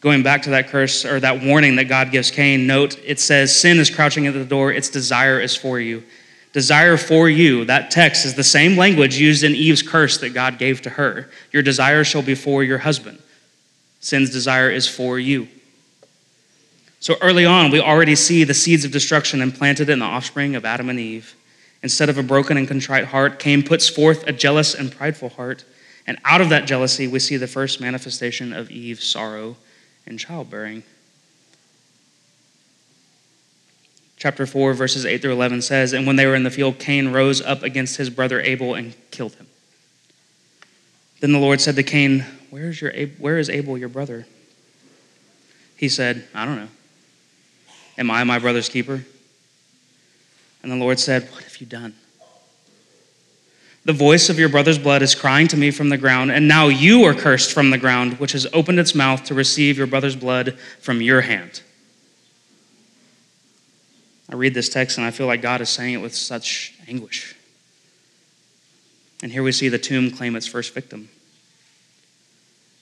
Going 0.00 0.22
back 0.22 0.42
to 0.42 0.50
that 0.50 0.68
curse 0.68 1.04
or 1.04 1.20
that 1.20 1.42
warning 1.42 1.76
that 1.76 1.84
God 1.84 2.10
gives 2.10 2.30
Cain, 2.30 2.66
note 2.66 2.98
it 3.04 3.18
says, 3.18 3.54
Sin 3.58 3.78
is 3.78 3.90
crouching 3.90 4.26
at 4.26 4.34
the 4.34 4.44
door, 4.44 4.72
its 4.72 4.88
desire 4.88 5.40
is 5.40 5.56
for 5.56 5.80
you. 5.80 6.02
Desire 6.56 6.96
for 6.96 7.28
you, 7.28 7.66
that 7.66 7.90
text 7.90 8.24
is 8.24 8.32
the 8.32 8.42
same 8.42 8.78
language 8.78 9.18
used 9.18 9.44
in 9.44 9.54
Eve's 9.54 9.82
curse 9.82 10.16
that 10.16 10.32
God 10.32 10.56
gave 10.56 10.80
to 10.80 10.88
her. 10.88 11.28
Your 11.52 11.62
desire 11.62 12.02
shall 12.02 12.22
be 12.22 12.34
for 12.34 12.64
your 12.64 12.78
husband. 12.78 13.18
Sin's 14.00 14.30
desire 14.30 14.70
is 14.70 14.88
for 14.88 15.18
you. 15.18 15.48
So 16.98 17.16
early 17.20 17.44
on, 17.44 17.70
we 17.70 17.78
already 17.78 18.14
see 18.14 18.42
the 18.42 18.54
seeds 18.54 18.86
of 18.86 18.90
destruction 18.90 19.42
implanted 19.42 19.90
in 19.90 19.98
the 19.98 20.06
offspring 20.06 20.56
of 20.56 20.64
Adam 20.64 20.88
and 20.88 20.98
Eve. 20.98 21.34
Instead 21.82 22.08
of 22.08 22.16
a 22.16 22.22
broken 22.22 22.56
and 22.56 22.66
contrite 22.66 23.04
heart, 23.04 23.38
Cain 23.38 23.62
puts 23.62 23.86
forth 23.86 24.26
a 24.26 24.32
jealous 24.32 24.74
and 24.74 24.90
prideful 24.90 25.28
heart. 25.28 25.62
And 26.06 26.16
out 26.24 26.40
of 26.40 26.48
that 26.48 26.66
jealousy, 26.66 27.06
we 27.06 27.18
see 27.18 27.36
the 27.36 27.46
first 27.46 27.82
manifestation 27.82 28.54
of 28.54 28.70
Eve's 28.70 29.04
sorrow 29.04 29.56
and 30.06 30.18
childbearing. 30.18 30.84
Chapter 34.16 34.46
4, 34.46 34.72
verses 34.72 35.04
8 35.04 35.20
through 35.20 35.32
11 35.32 35.62
says, 35.62 35.92
And 35.92 36.06
when 36.06 36.16
they 36.16 36.26
were 36.26 36.34
in 36.34 36.42
the 36.42 36.50
field, 36.50 36.78
Cain 36.78 37.12
rose 37.12 37.42
up 37.42 37.62
against 37.62 37.98
his 37.98 38.08
brother 38.08 38.40
Abel 38.40 38.74
and 38.74 38.94
killed 39.10 39.34
him. 39.34 39.46
Then 41.20 41.32
the 41.32 41.38
Lord 41.38 41.60
said 41.60 41.76
to 41.76 41.82
Cain, 41.82 42.24
Where 42.50 42.68
is, 42.68 42.80
your, 42.80 42.92
where 43.18 43.38
is 43.38 43.50
Abel, 43.50 43.76
your 43.76 43.88
brother? 43.90 44.26
He 45.76 45.88
said, 45.88 46.26
I 46.34 46.46
don't 46.46 46.56
know. 46.56 46.68
Am 47.98 48.10
I 48.10 48.24
my 48.24 48.38
brother's 48.38 48.68
keeper? 48.68 49.04
And 50.62 50.72
the 50.72 50.76
Lord 50.76 50.98
said, 50.98 51.24
What 51.32 51.44
have 51.44 51.56
you 51.58 51.66
done? 51.66 51.94
The 53.84 53.92
voice 53.92 54.28
of 54.28 54.38
your 54.38 54.48
brother's 54.48 54.78
blood 54.78 55.02
is 55.02 55.14
crying 55.14 55.46
to 55.48 55.56
me 55.56 55.70
from 55.70 55.90
the 55.90 55.96
ground, 55.96 56.32
and 56.32 56.48
now 56.48 56.66
you 56.66 57.04
are 57.04 57.14
cursed 57.14 57.52
from 57.52 57.70
the 57.70 57.78
ground, 57.78 58.18
which 58.18 58.32
has 58.32 58.46
opened 58.52 58.80
its 58.80 58.96
mouth 58.96 59.22
to 59.24 59.34
receive 59.34 59.78
your 59.78 59.86
brother's 59.86 60.16
blood 60.16 60.58
from 60.80 61.00
your 61.00 61.20
hand. 61.20 61.62
I 64.30 64.34
read 64.34 64.54
this 64.54 64.68
text 64.68 64.98
and 64.98 65.06
I 65.06 65.10
feel 65.10 65.26
like 65.26 65.42
God 65.42 65.60
is 65.60 65.68
saying 65.68 65.94
it 65.94 66.02
with 66.02 66.14
such 66.14 66.74
anguish. 66.88 67.36
And 69.22 69.32
here 69.32 69.42
we 69.42 69.52
see 69.52 69.68
the 69.68 69.78
tomb 69.78 70.10
claim 70.10 70.36
its 70.36 70.46
first 70.46 70.74
victim. 70.74 71.08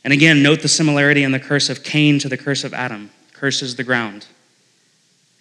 And 0.02 0.12
again, 0.12 0.42
note 0.42 0.60
the 0.60 0.68
similarity 0.68 1.22
in 1.22 1.32
the 1.32 1.40
curse 1.40 1.70
of 1.70 1.82
Cain 1.82 2.18
to 2.18 2.28
the 2.28 2.36
curse 2.36 2.64
of 2.64 2.74
Adam. 2.74 3.10
Curses 3.32 3.76
the 3.76 3.84
ground 3.84 4.26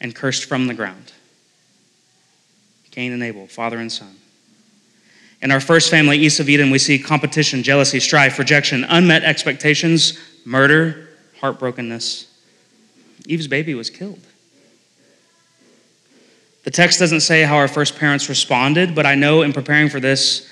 and 0.01 0.13
cursed 0.13 0.45
from 0.45 0.67
the 0.67 0.73
ground. 0.73 1.13
Cain 2.91 3.11
and 3.11 3.23
Abel, 3.23 3.47
father 3.47 3.77
and 3.79 3.91
son. 3.91 4.15
In 5.41 5.51
our 5.51 5.59
first 5.59 5.89
family, 5.89 6.17
east 6.17 6.39
of 6.39 6.47
Eden, 6.47 6.69
we 6.69 6.79
see 6.79 6.99
competition, 6.99 7.63
jealousy, 7.63 7.99
strife, 7.99 8.39
rejection, 8.39 8.83
unmet 8.85 9.23
expectations, 9.23 10.17
murder, 10.45 11.09
heartbrokenness. 11.41 12.27
Eve's 13.25 13.47
baby 13.47 13.73
was 13.73 13.89
killed. 13.89 14.25
The 16.63 16.71
text 16.71 16.97
doesn't 16.99 17.21
say 17.21 17.43
how 17.43 17.57
our 17.57 17.67
first 17.67 17.97
parents 17.97 18.29
responded, 18.29 18.95
but 18.95 19.05
I 19.05 19.15
know 19.15 19.41
in 19.41 19.51
preparing 19.51 19.89
for 19.89 19.99
this, 19.99 20.49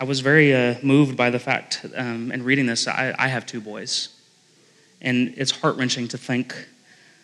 I 0.00 0.04
was 0.04 0.18
very 0.18 0.52
uh, 0.52 0.74
moved 0.82 1.16
by 1.16 1.30
the 1.30 1.38
fact, 1.38 1.86
um, 1.94 2.32
in 2.32 2.42
reading 2.42 2.66
this, 2.66 2.88
I, 2.88 3.14
I 3.16 3.28
have 3.28 3.46
two 3.46 3.60
boys. 3.60 4.08
And 5.00 5.32
it's 5.36 5.52
heart 5.52 5.76
wrenching 5.76 6.08
to 6.08 6.18
think 6.18 6.68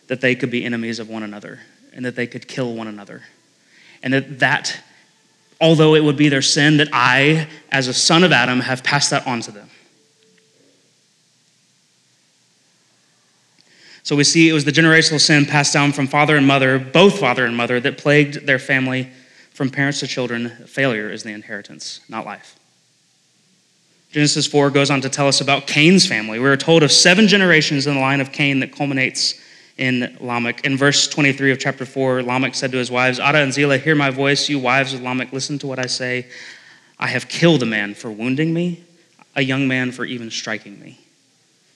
that 0.07 0.21
they 0.21 0.37
could 0.37 0.51
be 0.51 0.65
enemies 0.65 1.01
of 1.01 1.09
one 1.09 1.25
another 1.25 1.59
and 1.93 2.05
that 2.05 2.15
they 2.15 2.29
could 2.29 2.47
kill 2.47 2.75
one 2.75 2.87
another. 2.87 3.23
And 4.01 4.15
that 4.15 4.39
that, 4.39 4.81
although 5.61 5.97
it 5.97 6.05
would 6.05 6.17
be 6.17 6.29
their 6.29 6.43
sin, 6.43 6.77
that 6.77 6.89
I, 6.93 7.49
as 7.73 7.89
a 7.89 7.95
son 7.95 8.23
of 8.23 8.31
Adam, 8.31 8.61
have 8.61 8.85
passed 8.85 9.11
that 9.11 9.27
on 9.27 9.41
to 9.41 9.51
them. 9.51 9.69
So 14.09 14.17
we 14.17 14.25
see 14.25 14.49
it 14.49 14.55
was 14.55 14.65
the 14.65 14.73
generational 14.73 15.21
sin 15.21 15.45
passed 15.45 15.75
down 15.75 15.93
from 15.93 16.07
father 16.07 16.35
and 16.35 16.47
mother, 16.47 16.79
both 16.79 17.19
father 17.19 17.45
and 17.45 17.55
mother, 17.55 17.79
that 17.79 17.99
plagued 17.99 18.47
their 18.47 18.59
family 18.59 19.11
from 19.53 19.69
parents 19.69 20.01
to 20.01 20.07
children. 20.07 20.49
Failure 20.67 21.11
is 21.11 21.25
the 21.25 21.33
inheritance, 21.33 22.01
not 22.09 22.25
life. 22.25 22.59
Genesis 24.11 24.47
4 24.47 24.71
goes 24.71 24.91
on 24.91 25.03
to 25.03 25.11
tell 25.11 25.29
us 25.29 25.43
about 25.43 25.67
Cain's 25.67 26.07
family. 26.07 26.39
We 26.39 26.49
are 26.49 26.57
told 26.57 26.83
of 26.83 26.91
seven 26.91 27.29
generations 27.29 27.87
in 27.87 27.97
the 27.97 28.01
line 28.01 28.23
of 28.23 28.33
Cain 28.33 28.61
that 28.61 28.73
culminates 28.73 29.39
in 29.77 30.17
Lamech. 30.23 30.65
In 30.65 30.79
verse 30.79 31.07
23 31.07 31.53
of 31.53 31.59
chapter 31.59 31.85
4, 31.85 32.23
Lamech 32.23 32.55
said 32.55 32.73
to 32.73 32.79
his 32.79 32.91
wives, 32.91 33.21
Adah 33.21 33.43
and 33.43 33.53
Zillah, 33.53 33.77
hear 33.77 33.95
my 33.95 34.09
voice. 34.09 34.49
You 34.49 34.59
wives 34.59 34.95
of 34.95 35.03
Lamech, 35.03 35.35
listen 35.35 35.59
to 35.59 35.67
what 35.67 35.79
I 35.79 35.87
say. 35.87 36.29
I 36.99 37.09
have 37.09 37.29
killed 37.29 37.63
a 37.63 37.67
man 37.67 37.93
for 37.93 38.11
wounding 38.11 38.55
me, 38.55 38.85
a 39.37 39.43
young 39.43 39.69
man 39.69 39.93
for 39.93 40.07
even 40.07 40.31
striking 40.31 40.81
me. 40.81 40.99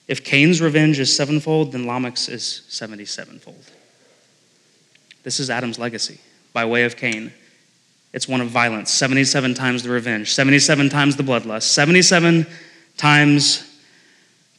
If 0.07 0.23
Cain's 0.23 0.61
revenge 0.61 0.99
is 0.99 1.15
sevenfold, 1.15 1.71
then 1.71 1.85
Lamech's 1.85 2.27
is 2.27 2.63
77fold. 2.69 3.69
This 5.23 5.39
is 5.39 5.49
Adam's 5.49 5.79
legacy 5.79 6.19
by 6.51 6.65
way 6.65 6.83
of 6.83 6.97
Cain. 6.97 7.31
It's 8.11 8.27
one 8.27 8.41
of 8.41 8.49
violence 8.49 8.91
77 8.91 9.53
times 9.53 9.83
the 9.83 9.89
revenge, 9.89 10.33
77 10.33 10.89
times 10.89 11.15
the 11.15 11.23
bloodlust, 11.23 11.63
77 11.63 12.45
times 12.97 13.69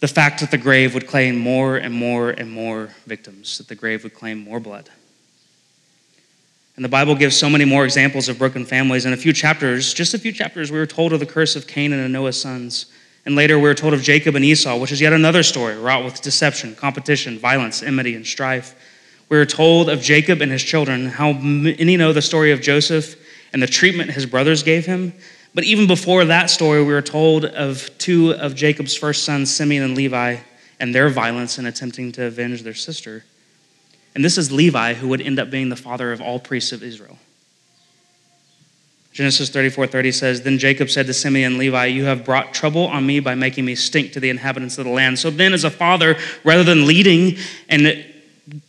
the 0.01 0.09
fact 0.09 0.41
that 0.41 0.51
the 0.51 0.59
grave 0.59 0.93
would 0.93 1.07
claim 1.07 1.39
more 1.39 1.77
and 1.77 1.95
more 1.95 2.31
and 2.31 2.51
more 2.51 2.91
victims, 3.07 3.59
that 3.59 3.69
the 3.69 3.75
grave 3.75 4.03
would 4.03 4.15
claim 4.15 4.39
more 4.39 4.61
blood. 4.61 4.91
And 6.77 6.85
the 6.85 6.89
Bible 6.89 7.15
gives 7.15 7.37
so 7.37 7.49
many 7.49 7.65
more 7.65 7.85
examples 7.85 8.29
of 8.29 8.37
broken 8.37 8.65
families. 8.65 9.07
In 9.07 9.13
a 9.13 9.17
few 9.17 9.33
chapters, 9.33 9.95
just 9.95 10.13
a 10.13 10.19
few 10.19 10.33
chapters, 10.33 10.73
we 10.73 10.79
were 10.79 10.87
told 10.87 11.13
of 11.13 11.21
the 11.21 11.27
curse 11.27 11.55
of 11.55 11.69
Cain 11.69 11.93
and 11.93 12.13
Noah's 12.13 12.41
sons. 12.41 12.87
And 13.27 13.35
later, 13.37 13.59
we're 13.59 13.75
told 13.75 13.95
of 13.95 14.03
Jacob 14.03 14.35
and 14.35 14.45
Esau, 14.45 14.77
which 14.77 14.93
is 14.93 15.01
yet 15.01 15.13
another 15.13 15.43
story 15.43 15.79
wrought 15.79 16.05
with 16.05 16.21
deception, 16.21 16.75
competition, 16.75 17.39
violence, 17.39 17.83
enmity, 17.83 18.15
and 18.15 18.27
strife. 18.27 18.75
We're 19.31 19.47
told 19.47 19.89
of 19.89 20.03
Jacob 20.03 20.43
and 20.43 20.53
his 20.53 20.63
children, 20.63 21.07
how 21.07 21.33
many 21.33 21.97
know 21.97 22.13
the 22.13 22.21
story 22.21 22.53
of 22.53 22.61
Joseph 22.61 23.17
and 23.53 23.63
the 23.63 23.67
treatment 23.67 24.11
his 24.11 24.27
brothers 24.27 24.63
gave 24.63 24.85
him. 24.85 25.15
But 25.55 25.65
even 25.65 25.87
before 25.87 26.25
that 26.27 26.51
story, 26.51 26.85
we 26.85 26.93
are 26.93 27.01
told 27.01 27.45
of 27.45 27.89
two 27.97 28.33
of 28.33 28.55
Jacob's 28.55 28.95
first 28.95 29.25
sons, 29.25 29.55
Simeon 29.55 29.85
and 29.85 29.97
Levi, 29.97 30.39
and 30.79 30.95
their 30.95 31.09
violence 31.09 31.59
in 31.59 31.65
attempting 31.65 32.13
to 32.13 32.25
avenge 32.25 32.63
their 32.63 32.75
sister. 32.75 33.25
And 34.15 34.25
this 34.25 34.37
is 34.37 34.53
Levi, 34.53 34.95
who 34.95 35.09
would 35.09 35.21
end 35.21 35.39
up 35.39 35.51
being 35.51 35.69
the 35.69 35.77
father 35.77 36.13
of 36.13 36.21
all 36.21 36.39
priests 36.39 36.73
of 36.73 36.83
Israel. 36.83 37.19
Genesis 39.15 39.49
34 39.49 39.87
30 39.87 40.13
says, 40.13 40.43
Then 40.43 40.59
Jacob 40.59 40.91
said 40.91 41.07
to 41.07 41.15
Simeon 41.15 41.53
and 41.53 41.59
Levi, 41.59 41.87
You 41.87 42.05
have 42.05 42.25
brought 42.25 42.53
trouble 42.53 42.89
on 42.89 43.07
me 43.07 43.21
by 43.21 43.37
making 43.37 43.65
me 43.65 43.77
stink 43.77 44.13
to 44.13 44.21
the 44.21 44.29
inhabitants 44.29 44.77
of 44.77 44.85
the 44.85 44.91
land. 44.91 45.21
So 45.21 45.31
then, 45.31 45.55
as 45.55 45.63
a 45.63 45.71
father, 45.71 46.19
rather 46.43 46.65
than 46.65 46.87
leading 46.87 47.39
and 47.69 48.05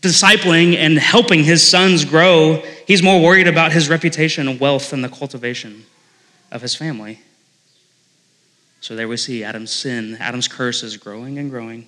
discipling 0.02 0.76
and 0.76 1.00
helping 1.00 1.44
his 1.44 1.68
sons 1.68 2.06
grow, 2.06 2.64
he's 2.86 3.02
more 3.02 3.20
worried 3.20 3.48
about 3.48 3.72
his 3.72 3.90
reputation 3.90 4.48
and 4.48 4.60
wealth 4.60 4.92
than 4.92 5.02
the 5.02 5.10
cultivation 5.10 5.84
of 6.52 6.62
his 6.62 6.76
family. 6.76 7.20
So 8.82 8.96
there 8.96 9.08
we 9.08 9.18
see 9.18 9.44
Adam's 9.44 9.72
sin, 9.72 10.16
Adam's 10.20 10.48
curse 10.48 10.84
is 10.84 10.96
growing 10.96 11.40
and 11.40 11.50
growing. 11.50 11.88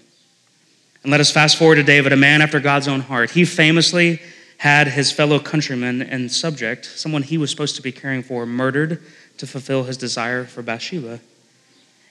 And 1.03 1.11
let 1.11 1.21
us 1.21 1.31
fast 1.31 1.57
forward 1.57 1.75
to 1.75 1.83
David, 1.83 2.11
a 2.11 2.17
man 2.17 2.41
after 2.41 2.59
God's 2.59 2.87
own 2.87 3.01
heart. 3.01 3.29
He 3.29 3.45
famously 3.45 4.19
had 4.57 4.87
his 4.87 5.11
fellow 5.11 5.39
countryman 5.39 6.01
and 6.01 6.31
subject, 6.31 6.85
someone 6.85 7.23
he 7.23 7.37
was 7.37 7.51
supposed 7.51 7.75
to 7.75 7.81
be 7.81 7.91
caring 7.91 8.23
for, 8.23 8.45
murdered 8.45 9.03
to 9.37 9.45
fulfill 9.45 9.83
his 9.83 9.97
desire 9.97 10.45
for 10.45 10.61
Bathsheba. 10.61 11.19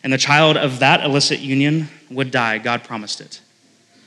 And 0.04 0.12
the 0.12 0.18
child 0.18 0.56
of 0.56 0.78
that 0.78 1.02
illicit 1.04 1.40
union 1.40 1.88
would 2.10 2.30
die. 2.30 2.58
God 2.58 2.84
promised 2.84 3.20
it. 3.20 3.40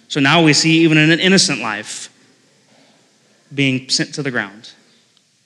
So 0.08 0.20
now 0.20 0.42
we 0.42 0.54
see 0.54 0.80
even 0.80 0.98
an 0.98 1.20
innocent 1.20 1.60
life 1.60 2.10
being 3.54 3.90
sent 3.90 4.14
to 4.16 4.24
the 4.24 4.32
ground. 4.32 4.72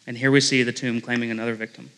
And 0.06 0.18
here 0.18 0.30
we 0.30 0.42
see 0.42 0.64
the 0.64 0.72
tomb 0.72 1.02
claiming 1.02 1.32
another 1.32 1.56
victim. 1.56 1.90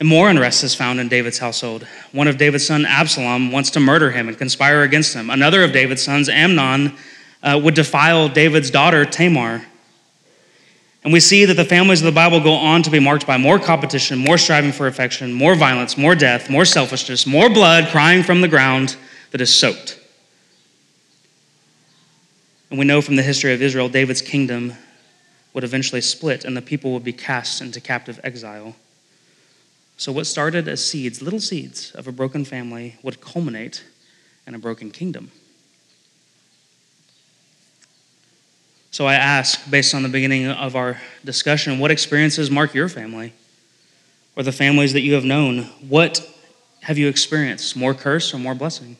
And 0.00 0.08
more 0.08 0.28
unrest 0.28 0.64
is 0.64 0.74
found 0.74 0.98
in 0.98 1.08
David's 1.08 1.38
household. 1.38 1.86
One 2.10 2.26
of 2.26 2.38
David's 2.38 2.66
sons, 2.66 2.86
Absalom, 2.88 3.52
wants 3.52 3.70
to 3.70 3.80
murder 3.80 4.10
him 4.10 4.28
and 4.28 4.36
conspire 4.36 4.82
against 4.82 5.14
him. 5.14 5.30
Another 5.30 5.62
of 5.62 5.72
David's 5.72 6.02
sons, 6.02 6.28
Amnon, 6.28 6.96
uh, 7.42 7.60
would 7.62 7.74
defile 7.74 8.28
David's 8.28 8.70
daughter, 8.70 9.04
Tamar. 9.04 9.62
And 11.04 11.12
we 11.12 11.20
see 11.20 11.44
that 11.44 11.54
the 11.54 11.64
families 11.64 12.00
of 12.00 12.06
the 12.06 12.12
Bible 12.12 12.40
go 12.40 12.52
on 12.52 12.82
to 12.84 12.90
be 12.90 13.00
marked 13.00 13.26
by 13.26 13.36
more 13.36 13.58
competition, 13.58 14.18
more 14.18 14.38
striving 14.38 14.70
for 14.70 14.86
affection, 14.86 15.32
more 15.32 15.56
violence, 15.56 15.98
more 15.98 16.14
death, 16.14 16.48
more 16.48 16.64
selfishness, 16.64 17.26
more 17.26 17.50
blood 17.50 17.88
crying 17.88 18.22
from 18.22 18.40
the 18.40 18.48
ground 18.48 18.96
that 19.32 19.40
is 19.40 19.52
soaked. 19.52 19.98
And 22.70 22.78
we 22.78 22.84
know 22.84 23.02
from 23.02 23.16
the 23.16 23.22
history 23.22 23.52
of 23.52 23.60
Israel, 23.60 23.88
David's 23.88 24.22
kingdom 24.22 24.74
would 25.52 25.64
eventually 25.64 26.00
split 26.00 26.44
and 26.44 26.56
the 26.56 26.62
people 26.62 26.92
would 26.92 27.04
be 27.04 27.12
cast 27.12 27.60
into 27.60 27.80
captive 27.80 28.20
exile. 28.22 28.76
So, 29.96 30.10
what 30.10 30.26
started 30.26 30.68
as 30.68 30.84
seeds, 30.84 31.20
little 31.20 31.40
seeds 31.40 31.92
of 31.92 32.08
a 32.08 32.12
broken 32.12 32.44
family, 32.44 32.96
would 33.02 33.20
culminate 33.20 33.84
in 34.46 34.54
a 34.54 34.58
broken 34.58 34.90
kingdom. 34.90 35.30
So 38.92 39.06
I 39.06 39.14
ask, 39.14 39.70
based 39.70 39.94
on 39.94 40.02
the 40.02 40.10
beginning 40.10 40.46
of 40.48 40.76
our 40.76 41.00
discussion, 41.24 41.78
what 41.78 41.90
experiences 41.90 42.50
mark 42.50 42.74
your 42.74 42.90
family 42.90 43.32
or 44.36 44.42
the 44.42 44.52
families 44.52 44.92
that 44.92 45.00
you 45.00 45.14
have 45.14 45.24
known? 45.24 45.62
What 45.88 46.20
have 46.82 46.98
you 46.98 47.08
experienced? 47.08 47.74
More 47.74 47.94
curse 47.94 48.34
or 48.34 48.38
more 48.38 48.54
blessing? 48.54 48.98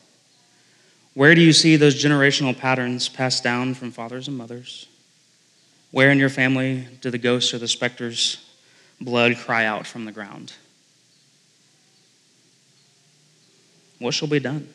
Where 1.13 1.35
do 1.35 1.41
you 1.41 1.53
see 1.53 1.75
those 1.75 2.03
generational 2.03 2.57
patterns 2.57 3.07
passed 3.07 3.43
down 3.43 3.75
from 3.75 3.91
fathers 3.91 4.27
and 4.27 4.35
mothers? 4.35 4.87
Where 5.91 6.09
in 6.09 6.17
your 6.17 6.29
family 6.29 6.87
do 7.01 7.11
the 7.11 7.19
ghosts 7.19 7.53
or 7.53 7.59
the 7.59 7.67
specters' 7.67 8.43
blood 8.99 9.37
cry 9.37 9.65
out 9.65 9.85
from 9.85 10.05
the 10.05 10.11
ground? 10.11 10.53
What 13.99 14.15
shall 14.15 14.27
be 14.27 14.39
done? 14.39 14.69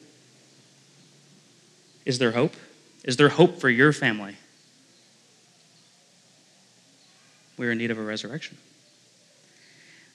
Is 2.06 2.20
there 2.20 2.30
hope? 2.30 2.54
Is 3.02 3.16
there 3.16 3.30
hope 3.30 3.60
for 3.60 3.68
your 3.68 3.92
family? 3.92 4.36
We 7.58 7.66
are 7.66 7.72
in 7.72 7.78
need 7.78 7.90
of 7.90 7.98
a 7.98 8.02
resurrection. 8.02 8.56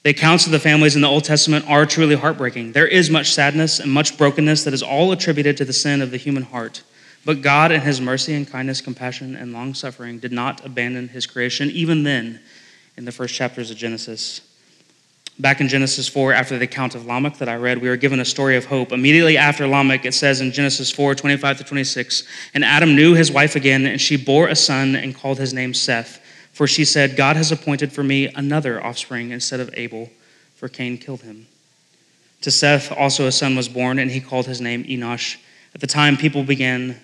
The 0.02 0.10
accounts 0.10 0.44
of 0.44 0.52
the 0.52 0.58
families 0.58 0.96
in 0.96 1.02
the 1.02 1.08
Old 1.08 1.24
Testament 1.24 1.64
are 1.66 1.86
truly 1.86 2.14
heartbreaking. 2.14 2.72
There 2.72 2.86
is 2.86 3.08
much 3.08 3.32
sadness 3.32 3.80
and 3.80 3.90
much 3.90 4.18
brokenness 4.18 4.64
that 4.64 4.74
is 4.74 4.82
all 4.82 5.12
attributed 5.12 5.56
to 5.56 5.64
the 5.64 5.72
sin 5.72 6.02
of 6.02 6.10
the 6.10 6.18
human 6.18 6.42
heart. 6.42 6.82
But 7.24 7.40
God, 7.40 7.72
in 7.72 7.80
His 7.80 8.02
mercy 8.02 8.34
and 8.34 8.46
kindness, 8.46 8.82
compassion, 8.82 9.34
and 9.34 9.54
long 9.54 9.72
suffering, 9.72 10.18
did 10.18 10.30
not 10.30 10.64
abandon 10.64 11.08
His 11.08 11.26
creation, 11.26 11.70
even 11.70 12.02
then, 12.02 12.40
in 12.98 13.06
the 13.06 13.12
first 13.12 13.34
chapters 13.34 13.70
of 13.70 13.78
Genesis. 13.78 14.42
Back 15.38 15.60
in 15.60 15.68
Genesis 15.68 16.06
4, 16.06 16.32
after 16.32 16.58
the 16.58 16.64
account 16.64 16.94
of 16.94 17.06
Lamech 17.06 17.38
that 17.38 17.48
I 17.48 17.56
read, 17.56 17.78
we 17.78 17.88
are 17.88 17.96
given 17.96 18.20
a 18.20 18.24
story 18.24 18.56
of 18.56 18.66
hope. 18.66 18.92
Immediately 18.92 19.36
after 19.36 19.66
Lamech, 19.66 20.04
it 20.04 20.14
says 20.14 20.40
in 20.40 20.52
Genesis 20.52 20.92
4 20.92 21.14
25 21.14 21.58
to 21.58 21.64
26, 21.64 22.24
And 22.52 22.64
Adam 22.64 22.94
knew 22.94 23.14
his 23.14 23.32
wife 23.32 23.56
again, 23.56 23.86
and 23.86 24.00
she 24.00 24.16
bore 24.16 24.48
a 24.48 24.54
son 24.54 24.94
and 24.94 25.14
called 25.14 25.38
his 25.38 25.54
name 25.54 25.74
Seth. 25.74 26.20
For 26.54 26.68
she 26.68 26.84
said, 26.84 27.16
God 27.16 27.34
has 27.34 27.50
appointed 27.50 27.92
for 27.92 28.04
me 28.04 28.28
another 28.28 28.82
offspring 28.82 29.32
instead 29.32 29.58
of 29.58 29.70
Abel, 29.74 30.08
for 30.54 30.68
Cain 30.68 30.96
killed 30.96 31.22
him. 31.22 31.48
To 32.42 32.50
Seth 32.52 32.92
also 32.92 33.26
a 33.26 33.32
son 33.32 33.56
was 33.56 33.68
born, 33.68 33.98
and 33.98 34.08
he 34.08 34.20
called 34.20 34.46
his 34.46 34.60
name 34.60 34.84
Enosh. 34.84 35.36
At 35.74 35.80
the 35.80 35.88
time, 35.88 36.16
people 36.16 36.44
began 36.44 37.00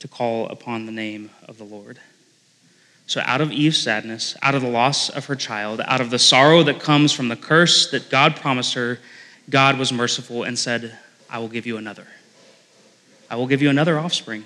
to 0.00 0.06
call 0.06 0.48
upon 0.48 0.84
the 0.84 0.92
name 0.92 1.30
of 1.46 1.56
the 1.56 1.64
Lord. 1.64 1.98
So, 3.06 3.22
out 3.24 3.40
of 3.40 3.50
Eve's 3.50 3.78
sadness, 3.78 4.36
out 4.42 4.54
of 4.54 4.60
the 4.60 4.68
loss 4.68 5.08
of 5.08 5.24
her 5.24 5.34
child, 5.34 5.80
out 5.86 6.02
of 6.02 6.10
the 6.10 6.18
sorrow 6.18 6.62
that 6.64 6.78
comes 6.78 7.10
from 7.10 7.28
the 7.28 7.36
curse 7.36 7.90
that 7.90 8.10
God 8.10 8.36
promised 8.36 8.74
her, 8.74 8.98
God 9.48 9.78
was 9.78 9.94
merciful 9.94 10.42
and 10.42 10.58
said, 10.58 10.98
I 11.30 11.38
will 11.38 11.48
give 11.48 11.66
you 11.66 11.78
another. 11.78 12.06
I 13.30 13.36
will 13.36 13.46
give 13.46 13.62
you 13.62 13.70
another 13.70 13.98
offspring. 13.98 14.44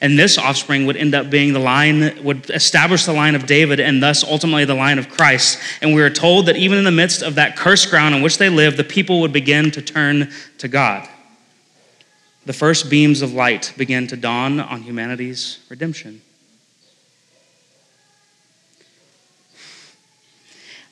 And 0.00 0.18
this 0.18 0.36
offspring 0.36 0.84
would 0.86 0.96
end 0.96 1.14
up 1.14 1.30
being 1.30 1.52
the 1.52 1.58
line, 1.58 2.22
would 2.22 2.50
establish 2.50 3.06
the 3.06 3.14
line 3.14 3.34
of 3.34 3.46
David 3.46 3.80
and 3.80 4.02
thus 4.02 4.22
ultimately 4.22 4.66
the 4.66 4.74
line 4.74 4.98
of 4.98 5.08
Christ. 5.08 5.58
And 5.80 5.94
we 5.94 6.02
are 6.02 6.10
told 6.10 6.46
that 6.46 6.56
even 6.56 6.78
in 6.78 6.84
the 6.84 6.90
midst 6.90 7.22
of 7.22 7.36
that 7.36 7.56
cursed 7.56 7.88
ground 7.88 8.14
in 8.14 8.20
which 8.20 8.36
they 8.36 8.50
lived, 8.50 8.76
the 8.76 8.84
people 8.84 9.20
would 9.20 9.32
begin 9.32 9.70
to 9.70 9.80
turn 9.80 10.30
to 10.58 10.68
God. 10.68 11.08
The 12.44 12.52
first 12.52 12.90
beams 12.90 13.22
of 13.22 13.32
light 13.32 13.72
began 13.76 14.06
to 14.08 14.16
dawn 14.16 14.60
on 14.60 14.82
humanity's 14.82 15.58
redemption. 15.68 16.20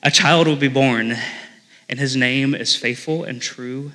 A 0.01 0.11
child 0.11 0.47
will 0.47 0.55
be 0.55 0.67
born, 0.67 1.15
and 1.87 1.99
his 1.99 2.15
name 2.15 2.53
is 2.53 2.75
faithful 2.75 3.23
and 3.23 3.41
true, 3.41 3.93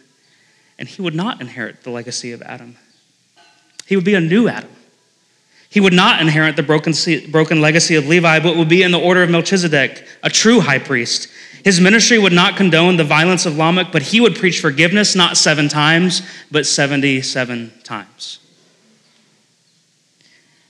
and 0.78 0.88
he 0.88 1.02
would 1.02 1.14
not 1.14 1.40
inherit 1.40 1.82
the 1.82 1.90
legacy 1.90 2.32
of 2.32 2.42
Adam. 2.42 2.76
He 3.86 3.94
would 3.94 4.04
be 4.04 4.14
a 4.14 4.20
new 4.20 4.48
Adam 4.48 4.70
he 5.70 5.78
would 5.78 5.92
not 5.92 6.20
inherit 6.20 6.56
the 6.56 6.64
broken, 6.64 6.92
broken 7.30 7.60
legacy 7.60 7.94
of 7.94 8.06
Levi, 8.06 8.40
but 8.40 8.56
would 8.56 8.68
be 8.68 8.82
in 8.82 8.90
the 8.90 8.98
order 8.98 9.22
of 9.22 9.30
Melchizedek, 9.30 10.04
a 10.22 10.28
true 10.28 10.60
high 10.60 10.80
priest. 10.80 11.28
His 11.64 11.80
ministry 11.80 12.18
would 12.18 12.32
not 12.32 12.56
condone 12.56 12.96
the 12.96 13.04
violence 13.04 13.46
of 13.46 13.56
Lamech, 13.56 13.92
but 13.92 14.02
he 14.02 14.20
would 14.20 14.34
preach 14.34 14.60
forgiveness 14.60 15.14
not 15.14 15.36
seven 15.36 15.68
times, 15.68 16.22
but 16.50 16.66
77 16.66 17.72
times. 17.84 18.40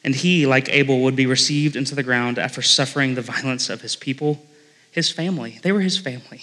And 0.04 0.14
he, 0.14 0.46
like 0.46 0.68
Abel, 0.68 1.00
would 1.00 1.16
be 1.16 1.26
received 1.26 1.76
into 1.76 1.94
the 1.94 2.02
ground 2.02 2.38
after 2.38 2.60
suffering 2.60 3.14
the 3.14 3.22
violence 3.22 3.70
of 3.70 3.80
his 3.80 3.96
people, 3.96 4.44
his 4.90 5.10
family. 5.10 5.60
They 5.62 5.72
were 5.72 5.80
his 5.80 5.96
family. 5.96 6.42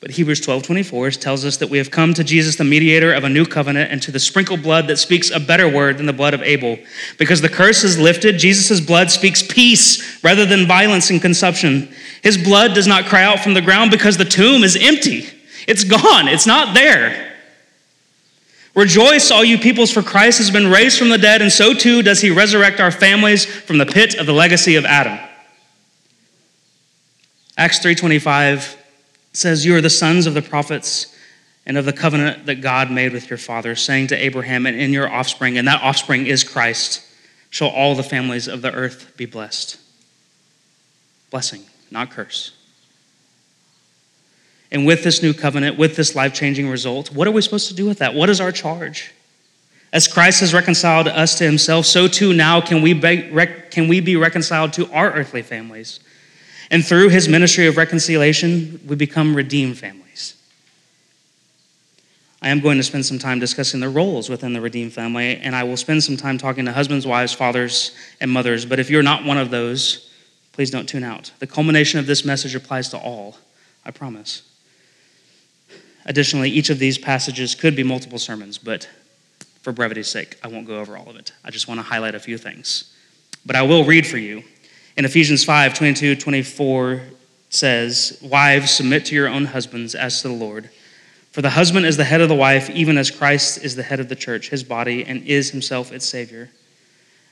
But 0.00 0.12
Hebrews 0.12 0.40
12 0.40 0.62
24 0.62 1.10
tells 1.12 1.44
us 1.44 1.58
that 1.58 1.68
we 1.68 1.76
have 1.76 1.90
come 1.90 2.14
to 2.14 2.24
Jesus, 2.24 2.56
the 2.56 2.64
mediator 2.64 3.12
of 3.12 3.24
a 3.24 3.28
new 3.28 3.44
covenant, 3.44 3.92
and 3.92 4.00
to 4.02 4.10
the 4.10 4.18
sprinkled 4.18 4.62
blood 4.62 4.86
that 4.86 4.96
speaks 4.96 5.30
a 5.30 5.38
better 5.38 5.68
word 5.68 5.98
than 5.98 6.06
the 6.06 6.14
blood 6.14 6.32
of 6.32 6.42
Abel. 6.42 6.78
Because 7.18 7.42
the 7.42 7.50
curse 7.50 7.84
is 7.84 7.98
lifted, 7.98 8.38
Jesus' 8.38 8.80
blood 8.80 9.10
speaks 9.10 9.42
peace 9.42 10.24
rather 10.24 10.46
than 10.46 10.66
violence 10.66 11.10
and 11.10 11.20
consumption. 11.20 11.92
His 12.22 12.38
blood 12.38 12.74
does 12.74 12.86
not 12.86 13.06
cry 13.06 13.24
out 13.24 13.40
from 13.40 13.52
the 13.52 13.60
ground 13.60 13.90
because 13.90 14.16
the 14.16 14.24
tomb 14.24 14.64
is 14.64 14.74
empty. 14.74 15.28
It's 15.68 15.84
gone, 15.84 16.28
it's 16.28 16.46
not 16.46 16.74
there. 16.74 17.26
Rejoice, 18.74 19.30
all 19.30 19.44
you 19.44 19.58
peoples, 19.58 19.90
for 19.90 20.02
Christ 20.02 20.38
has 20.38 20.50
been 20.50 20.68
raised 20.68 20.98
from 20.98 21.10
the 21.10 21.18
dead, 21.18 21.42
and 21.42 21.52
so 21.52 21.74
too 21.74 22.02
does 22.02 22.20
he 22.20 22.30
resurrect 22.30 22.80
our 22.80 22.90
families 22.90 23.44
from 23.44 23.76
the 23.76 23.86
pit 23.86 24.14
of 24.14 24.24
the 24.24 24.32
legacy 24.32 24.76
of 24.76 24.86
Adam. 24.86 25.18
Acts 27.58 27.80
3:25 27.80 28.79
says, 29.32 29.64
You 29.64 29.76
are 29.76 29.80
the 29.80 29.90
sons 29.90 30.26
of 30.26 30.34
the 30.34 30.42
prophets 30.42 31.16
and 31.66 31.76
of 31.76 31.84
the 31.84 31.92
covenant 31.92 32.46
that 32.46 32.56
God 32.56 32.90
made 32.90 33.12
with 33.12 33.30
your 33.30 33.38
fathers, 33.38 33.82
saying 33.82 34.08
to 34.08 34.16
Abraham, 34.16 34.66
And 34.66 34.76
in 34.76 34.92
your 34.92 35.10
offspring, 35.10 35.58
and 35.58 35.68
that 35.68 35.82
offspring 35.82 36.26
is 36.26 36.44
Christ, 36.44 37.02
shall 37.50 37.68
all 37.68 37.94
the 37.94 38.02
families 38.02 38.48
of 38.48 38.62
the 38.62 38.72
earth 38.72 39.16
be 39.16 39.26
blessed. 39.26 39.78
Blessing, 41.30 41.62
not 41.90 42.10
curse. 42.10 42.52
And 44.72 44.86
with 44.86 45.02
this 45.02 45.22
new 45.22 45.34
covenant, 45.34 45.76
with 45.78 45.96
this 45.96 46.14
life 46.14 46.32
changing 46.32 46.68
result, 46.68 47.12
what 47.12 47.26
are 47.26 47.32
we 47.32 47.42
supposed 47.42 47.68
to 47.68 47.74
do 47.74 47.86
with 47.86 47.98
that? 47.98 48.14
What 48.14 48.30
is 48.30 48.40
our 48.40 48.52
charge? 48.52 49.12
As 49.92 50.06
Christ 50.06 50.40
has 50.40 50.54
reconciled 50.54 51.08
us 51.08 51.36
to 51.38 51.44
himself, 51.44 51.86
so 51.86 52.06
too 52.06 52.32
now 52.32 52.60
can 52.60 52.80
we 52.80 52.92
be, 52.92 53.30
can 53.70 53.88
we 53.88 53.98
be 53.98 54.14
reconciled 54.14 54.72
to 54.74 54.90
our 54.92 55.12
earthly 55.12 55.42
families. 55.42 55.98
And 56.70 56.84
through 56.84 57.08
his 57.08 57.28
ministry 57.28 57.66
of 57.66 57.76
reconciliation, 57.76 58.80
we 58.86 58.96
become 58.96 59.34
redeemed 59.34 59.78
families. 59.78 60.36
I 62.42 62.48
am 62.48 62.60
going 62.60 62.78
to 62.78 62.82
spend 62.82 63.04
some 63.04 63.18
time 63.18 63.38
discussing 63.38 63.80
the 63.80 63.88
roles 63.88 64.30
within 64.30 64.52
the 64.52 64.60
redeemed 64.60 64.92
family, 64.92 65.36
and 65.36 65.54
I 65.54 65.64
will 65.64 65.76
spend 65.76 66.02
some 66.02 66.16
time 66.16 66.38
talking 66.38 66.64
to 66.64 66.72
husbands, 66.72 67.06
wives, 67.06 67.34
fathers, 67.34 67.94
and 68.20 68.30
mothers. 68.30 68.64
But 68.64 68.78
if 68.78 68.88
you're 68.88 69.02
not 69.02 69.24
one 69.24 69.36
of 69.36 69.50
those, 69.50 70.10
please 70.52 70.70
don't 70.70 70.88
tune 70.88 71.04
out. 71.04 71.32
The 71.38 71.46
culmination 71.46 71.98
of 71.98 72.06
this 72.06 72.24
message 72.24 72.54
applies 72.54 72.88
to 72.90 72.98
all, 72.98 73.36
I 73.84 73.90
promise. 73.90 74.42
Additionally, 76.06 76.48
each 76.48 76.70
of 76.70 76.78
these 76.78 76.96
passages 76.96 77.54
could 77.54 77.76
be 77.76 77.82
multiple 77.82 78.18
sermons, 78.18 78.56
but 78.56 78.88
for 79.60 79.72
brevity's 79.72 80.08
sake, 80.08 80.38
I 80.42 80.48
won't 80.48 80.66
go 80.66 80.78
over 80.78 80.96
all 80.96 81.10
of 81.10 81.16
it. 81.16 81.32
I 81.44 81.50
just 81.50 81.68
want 81.68 81.78
to 81.78 81.82
highlight 81.82 82.14
a 82.14 82.20
few 82.20 82.38
things. 82.38 82.94
But 83.44 83.54
I 83.54 83.62
will 83.62 83.84
read 83.84 84.06
for 84.06 84.16
you 84.16 84.42
in 85.00 85.06
Ephesians 85.06 85.42
5 85.44 85.72
22 85.72 86.14
24 86.14 87.00
says, 87.48 88.18
Wives, 88.20 88.70
submit 88.70 89.06
to 89.06 89.14
your 89.14 89.28
own 89.28 89.46
husbands 89.46 89.94
as 89.94 90.20
to 90.20 90.28
the 90.28 90.34
Lord. 90.34 90.68
For 91.32 91.40
the 91.40 91.48
husband 91.48 91.86
is 91.86 91.96
the 91.96 92.04
head 92.04 92.20
of 92.20 92.28
the 92.28 92.34
wife, 92.34 92.68
even 92.68 92.98
as 92.98 93.10
Christ 93.10 93.64
is 93.64 93.74
the 93.74 93.82
head 93.82 93.98
of 93.98 94.10
the 94.10 94.14
church, 94.14 94.50
his 94.50 94.62
body, 94.62 95.06
and 95.06 95.26
is 95.26 95.52
himself 95.52 95.90
its 95.90 96.06
Savior. 96.06 96.50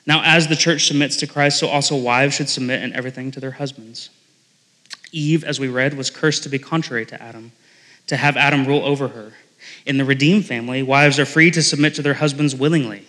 Now, 0.07 0.23
as 0.25 0.49
the 0.49 0.57
church 0.57 0.87
submits 0.87 1.19
to 1.19 1.27
Christ, 1.27 1.59
so 1.59 1.69
also 1.69 1.95
wives 1.95 2.37
should 2.37 2.49
submit 2.49 2.83
in 2.83 2.95
everything 2.95 3.31
to 3.33 3.41
their 3.41 3.51
husbands. 3.51 4.09
Eve, 5.13 5.45
as 5.45 5.61
we 5.61 5.69
read, 5.69 5.93
was 5.93 6.09
cursed 6.09 6.45
to 6.45 6.49
be 6.49 6.59
contrary 6.59 7.05
to 7.05 7.23
Adam, 7.23 7.53
to 8.07 8.17
have 8.17 8.39
Adam 8.39 8.65
rule 8.65 8.83
over 8.83 9.09
her. 9.09 9.35
In 9.85 9.99
the 9.99 10.07
redeemed 10.07 10.47
family, 10.47 10.83
wives 10.83 11.19
are 11.19 11.27
free 11.27 11.51
to 11.51 11.63
submit 11.63 11.95
to 11.97 12.03
their 12.03 12.15
husbands 12.15 12.55
willingly 12.55 13.05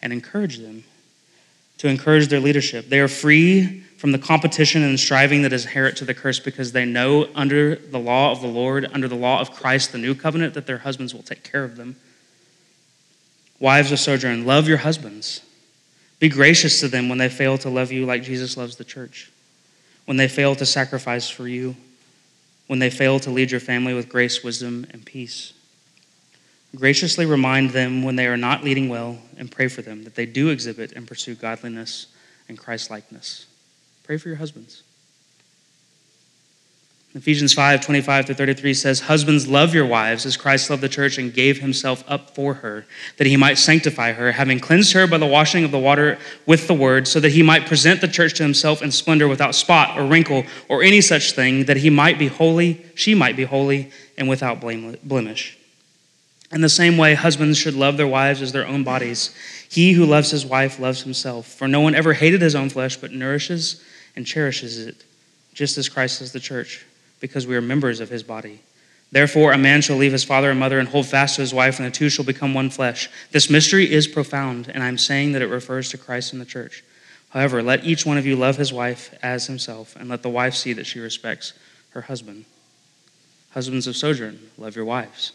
and 0.00 0.14
encourage 0.14 0.60
them, 0.60 0.84
to 1.76 1.88
encourage 1.88 2.28
their 2.28 2.40
leadership. 2.40 2.88
They 2.88 3.00
are 3.00 3.08
free 3.08 3.84
from 3.98 4.12
the 4.12 4.18
competition 4.18 4.84
and 4.84 4.98
striving 4.98 5.42
that 5.42 5.52
is 5.52 5.64
inherent 5.64 5.96
to 5.96 6.04
the 6.04 6.14
curse 6.14 6.38
because 6.38 6.70
they 6.70 6.84
know 6.84 7.28
under 7.34 7.74
the 7.74 7.98
law 7.98 8.30
of 8.30 8.40
the 8.40 8.46
Lord, 8.46 8.88
under 8.92 9.08
the 9.08 9.16
law 9.16 9.40
of 9.40 9.50
Christ, 9.50 9.90
the 9.90 9.98
new 9.98 10.14
covenant, 10.14 10.54
that 10.54 10.68
their 10.68 10.78
husbands 10.78 11.12
will 11.12 11.24
take 11.24 11.42
care 11.42 11.64
of 11.64 11.76
them. 11.76 11.96
Wives 13.58 13.90
of 13.90 13.98
sojourn, 13.98 14.46
love 14.46 14.68
your 14.68 14.78
husbands. 14.78 15.42
Be 16.20 16.28
gracious 16.28 16.78
to 16.78 16.86
them 16.86 17.08
when 17.08 17.18
they 17.18 17.28
fail 17.28 17.58
to 17.58 17.68
love 17.68 17.90
you 17.90 18.06
like 18.06 18.22
Jesus 18.22 18.56
loves 18.56 18.76
the 18.76 18.84
church, 18.84 19.32
when 20.04 20.16
they 20.16 20.28
fail 20.28 20.54
to 20.54 20.64
sacrifice 20.64 21.28
for 21.28 21.48
you, 21.48 21.74
when 22.68 22.78
they 22.78 22.90
fail 22.90 23.18
to 23.18 23.30
lead 23.30 23.50
your 23.50 23.60
family 23.60 23.94
with 23.94 24.08
grace, 24.08 24.44
wisdom, 24.44 24.86
and 24.90 25.04
peace. 25.04 25.54
Graciously 26.76 27.26
remind 27.26 27.70
them 27.70 28.04
when 28.04 28.14
they 28.14 28.28
are 28.28 28.36
not 28.36 28.62
leading 28.62 28.88
well 28.88 29.18
and 29.36 29.50
pray 29.50 29.66
for 29.66 29.82
them 29.82 30.04
that 30.04 30.14
they 30.14 30.26
do 30.26 30.50
exhibit 30.50 30.92
and 30.92 31.08
pursue 31.08 31.34
godliness 31.34 32.06
and 32.48 32.56
Christ 32.56 32.92
likeness. 32.92 33.46
Pray 34.08 34.16
for 34.16 34.28
your 34.28 34.38
husbands. 34.38 34.84
Ephesians 37.14 37.52
5 37.52 37.82
25 37.82 38.24
to 38.24 38.34
33 38.34 38.72
says, 38.72 39.00
Husbands, 39.00 39.46
love 39.46 39.74
your 39.74 39.84
wives 39.84 40.24
as 40.24 40.34
Christ 40.34 40.70
loved 40.70 40.80
the 40.80 40.88
church 40.88 41.18
and 41.18 41.32
gave 41.32 41.60
himself 41.60 42.02
up 42.08 42.34
for 42.34 42.54
her, 42.54 42.86
that 43.18 43.26
he 43.26 43.36
might 43.36 43.58
sanctify 43.58 44.12
her, 44.12 44.32
having 44.32 44.60
cleansed 44.60 44.94
her 44.94 45.06
by 45.06 45.18
the 45.18 45.26
washing 45.26 45.62
of 45.62 45.72
the 45.72 45.78
water 45.78 46.16
with 46.46 46.68
the 46.68 46.74
word, 46.74 47.06
so 47.06 47.20
that 47.20 47.32
he 47.32 47.42
might 47.42 47.66
present 47.66 48.00
the 48.00 48.08
church 48.08 48.32
to 48.38 48.42
himself 48.42 48.80
in 48.80 48.90
splendor 48.92 49.28
without 49.28 49.54
spot 49.54 49.98
or 49.98 50.06
wrinkle 50.06 50.44
or 50.70 50.82
any 50.82 51.02
such 51.02 51.32
thing, 51.32 51.66
that 51.66 51.76
he 51.76 51.90
might 51.90 52.18
be 52.18 52.28
holy, 52.28 52.86
she 52.94 53.14
might 53.14 53.36
be 53.36 53.44
holy, 53.44 53.92
and 54.16 54.26
without 54.26 54.58
blemish. 54.58 55.58
In 56.50 56.62
the 56.62 56.70
same 56.70 56.96
way, 56.96 57.12
husbands 57.12 57.58
should 57.58 57.74
love 57.74 57.98
their 57.98 58.08
wives 58.08 58.40
as 58.40 58.52
their 58.52 58.66
own 58.66 58.84
bodies. 58.84 59.34
He 59.68 59.92
who 59.92 60.06
loves 60.06 60.30
his 60.30 60.46
wife 60.46 60.80
loves 60.80 61.02
himself. 61.02 61.46
For 61.46 61.68
no 61.68 61.82
one 61.82 61.94
ever 61.94 62.14
hated 62.14 62.40
his 62.40 62.54
own 62.54 62.70
flesh, 62.70 62.96
but 62.96 63.12
nourishes 63.12 63.84
and 64.18 64.26
cherishes 64.26 64.84
it, 64.84 65.04
just 65.54 65.78
as 65.78 65.88
Christ 65.88 66.18
does 66.18 66.32
the 66.32 66.40
church 66.40 66.84
because 67.20 67.46
we 67.46 67.54
are 67.54 67.60
members 67.60 68.00
of 68.00 68.08
his 68.08 68.24
body. 68.24 68.60
Therefore, 69.12 69.52
a 69.52 69.58
man 69.58 69.80
shall 69.80 69.96
leave 69.96 70.10
his 70.10 70.24
father 70.24 70.50
and 70.50 70.58
mother 70.58 70.80
and 70.80 70.88
hold 70.88 71.06
fast 71.06 71.36
to 71.36 71.40
his 71.40 71.54
wife, 71.54 71.78
and 71.78 71.86
the 71.86 71.92
two 71.92 72.08
shall 72.08 72.24
become 72.24 72.52
one 72.52 72.68
flesh. 72.68 73.08
This 73.30 73.48
mystery 73.48 73.90
is 73.90 74.08
profound, 74.08 74.68
and 74.74 74.82
I'm 74.82 74.98
saying 74.98 75.32
that 75.32 75.42
it 75.42 75.46
refers 75.46 75.88
to 75.90 75.98
Christ 75.98 76.32
and 76.32 76.42
the 76.42 76.46
church. 76.46 76.82
However, 77.30 77.62
let 77.62 77.84
each 77.84 78.04
one 78.04 78.18
of 78.18 78.26
you 78.26 78.34
love 78.34 78.56
his 78.56 78.72
wife 78.72 79.16
as 79.22 79.46
himself, 79.46 79.94
and 79.94 80.08
let 80.08 80.22
the 80.22 80.28
wife 80.28 80.54
see 80.54 80.72
that 80.72 80.86
she 80.86 80.98
respects 80.98 81.52
her 81.90 82.02
husband. 82.02 82.44
Husbands 83.52 83.86
of 83.86 83.96
sojourn, 83.96 84.50
love 84.58 84.74
your 84.74 84.84
wives. 84.84 85.30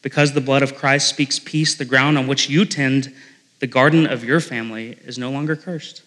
Because 0.00 0.32
the 0.32 0.40
blood 0.40 0.62
of 0.62 0.74
Christ 0.74 1.08
speaks 1.10 1.38
peace, 1.38 1.74
the 1.74 1.84
ground 1.84 2.16
on 2.16 2.26
which 2.26 2.48
you 2.48 2.64
tend 2.64 3.14
the 3.60 3.66
garden 3.66 4.06
of 4.06 4.24
your 4.24 4.40
family 4.40 4.98
is 5.04 5.18
no 5.18 5.30
longer 5.30 5.54
cursed. 5.54 6.02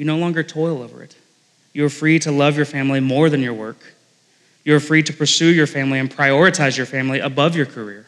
You 0.00 0.06
no 0.06 0.16
longer 0.16 0.42
toil 0.42 0.80
over 0.80 1.02
it. 1.02 1.14
You 1.74 1.84
are 1.84 1.90
free 1.90 2.18
to 2.20 2.32
love 2.32 2.56
your 2.56 2.64
family 2.64 3.00
more 3.00 3.28
than 3.28 3.42
your 3.42 3.52
work. 3.52 3.76
You 4.64 4.74
are 4.74 4.80
free 4.80 5.02
to 5.02 5.12
pursue 5.12 5.52
your 5.52 5.66
family 5.66 5.98
and 5.98 6.10
prioritize 6.10 6.78
your 6.78 6.86
family 6.86 7.20
above 7.20 7.54
your 7.54 7.66
career. 7.66 8.06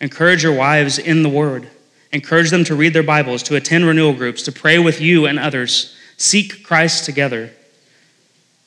Encourage 0.00 0.44
your 0.44 0.54
wives 0.54 1.00
in 1.00 1.24
the 1.24 1.28
Word. 1.28 1.68
Encourage 2.12 2.50
them 2.50 2.62
to 2.62 2.76
read 2.76 2.92
their 2.92 3.02
Bibles, 3.02 3.42
to 3.42 3.56
attend 3.56 3.86
renewal 3.86 4.12
groups, 4.12 4.44
to 4.44 4.52
pray 4.52 4.78
with 4.78 5.00
you 5.00 5.26
and 5.26 5.36
others. 5.36 5.96
Seek 6.16 6.62
Christ 6.62 7.04
together. 7.04 7.50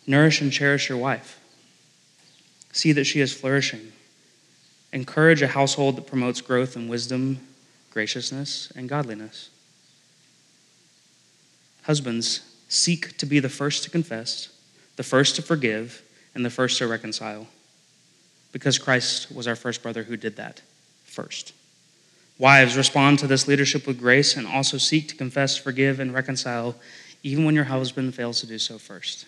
Nourish 0.05 0.41
and 0.41 0.51
cherish 0.51 0.89
your 0.89 0.97
wife. 0.97 1.39
See 2.73 2.91
that 2.91 3.05
she 3.05 3.21
is 3.21 3.31
flourishing. 3.31 3.93
Encourage 4.91 5.41
a 5.41 5.47
household 5.47 5.95
that 5.95 6.07
promotes 6.07 6.41
growth 6.41 6.75
in 6.75 6.89
wisdom, 6.89 7.39
graciousness, 7.89 8.69
and 8.75 8.89
godliness. 8.89 9.49
Husbands, 11.87 12.41
seek 12.67 13.15
to 13.17 13.25
be 13.25 13.39
the 13.39 13.47
first 13.47 13.83
to 13.83 13.89
confess, 13.89 14.49
the 14.97 15.03
first 15.03 15.37
to 15.37 15.41
forgive, 15.41 16.03
and 16.35 16.43
the 16.43 16.49
first 16.49 16.77
to 16.79 16.87
reconcile. 16.87 17.47
Because 18.51 18.77
Christ 18.77 19.33
was 19.33 19.47
our 19.47 19.55
first 19.55 19.81
brother 19.81 20.03
who 20.03 20.17
did 20.17 20.35
that 20.35 20.61
first. 21.05 21.53
Wives, 22.37 22.75
respond 22.75 23.19
to 23.19 23.27
this 23.27 23.47
leadership 23.47 23.87
with 23.87 23.99
grace 23.99 24.35
and 24.35 24.45
also 24.45 24.77
seek 24.77 25.07
to 25.07 25.15
confess, 25.15 25.55
forgive, 25.55 26.01
and 26.01 26.13
reconcile, 26.13 26.75
even 27.23 27.45
when 27.45 27.55
your 27.55 27.63
husband 27.63 28.13
fails 28.13 28.41
to 28.41 28.47
do 28.47 28.59
so 28.59 28.77
first. 28.77 29.25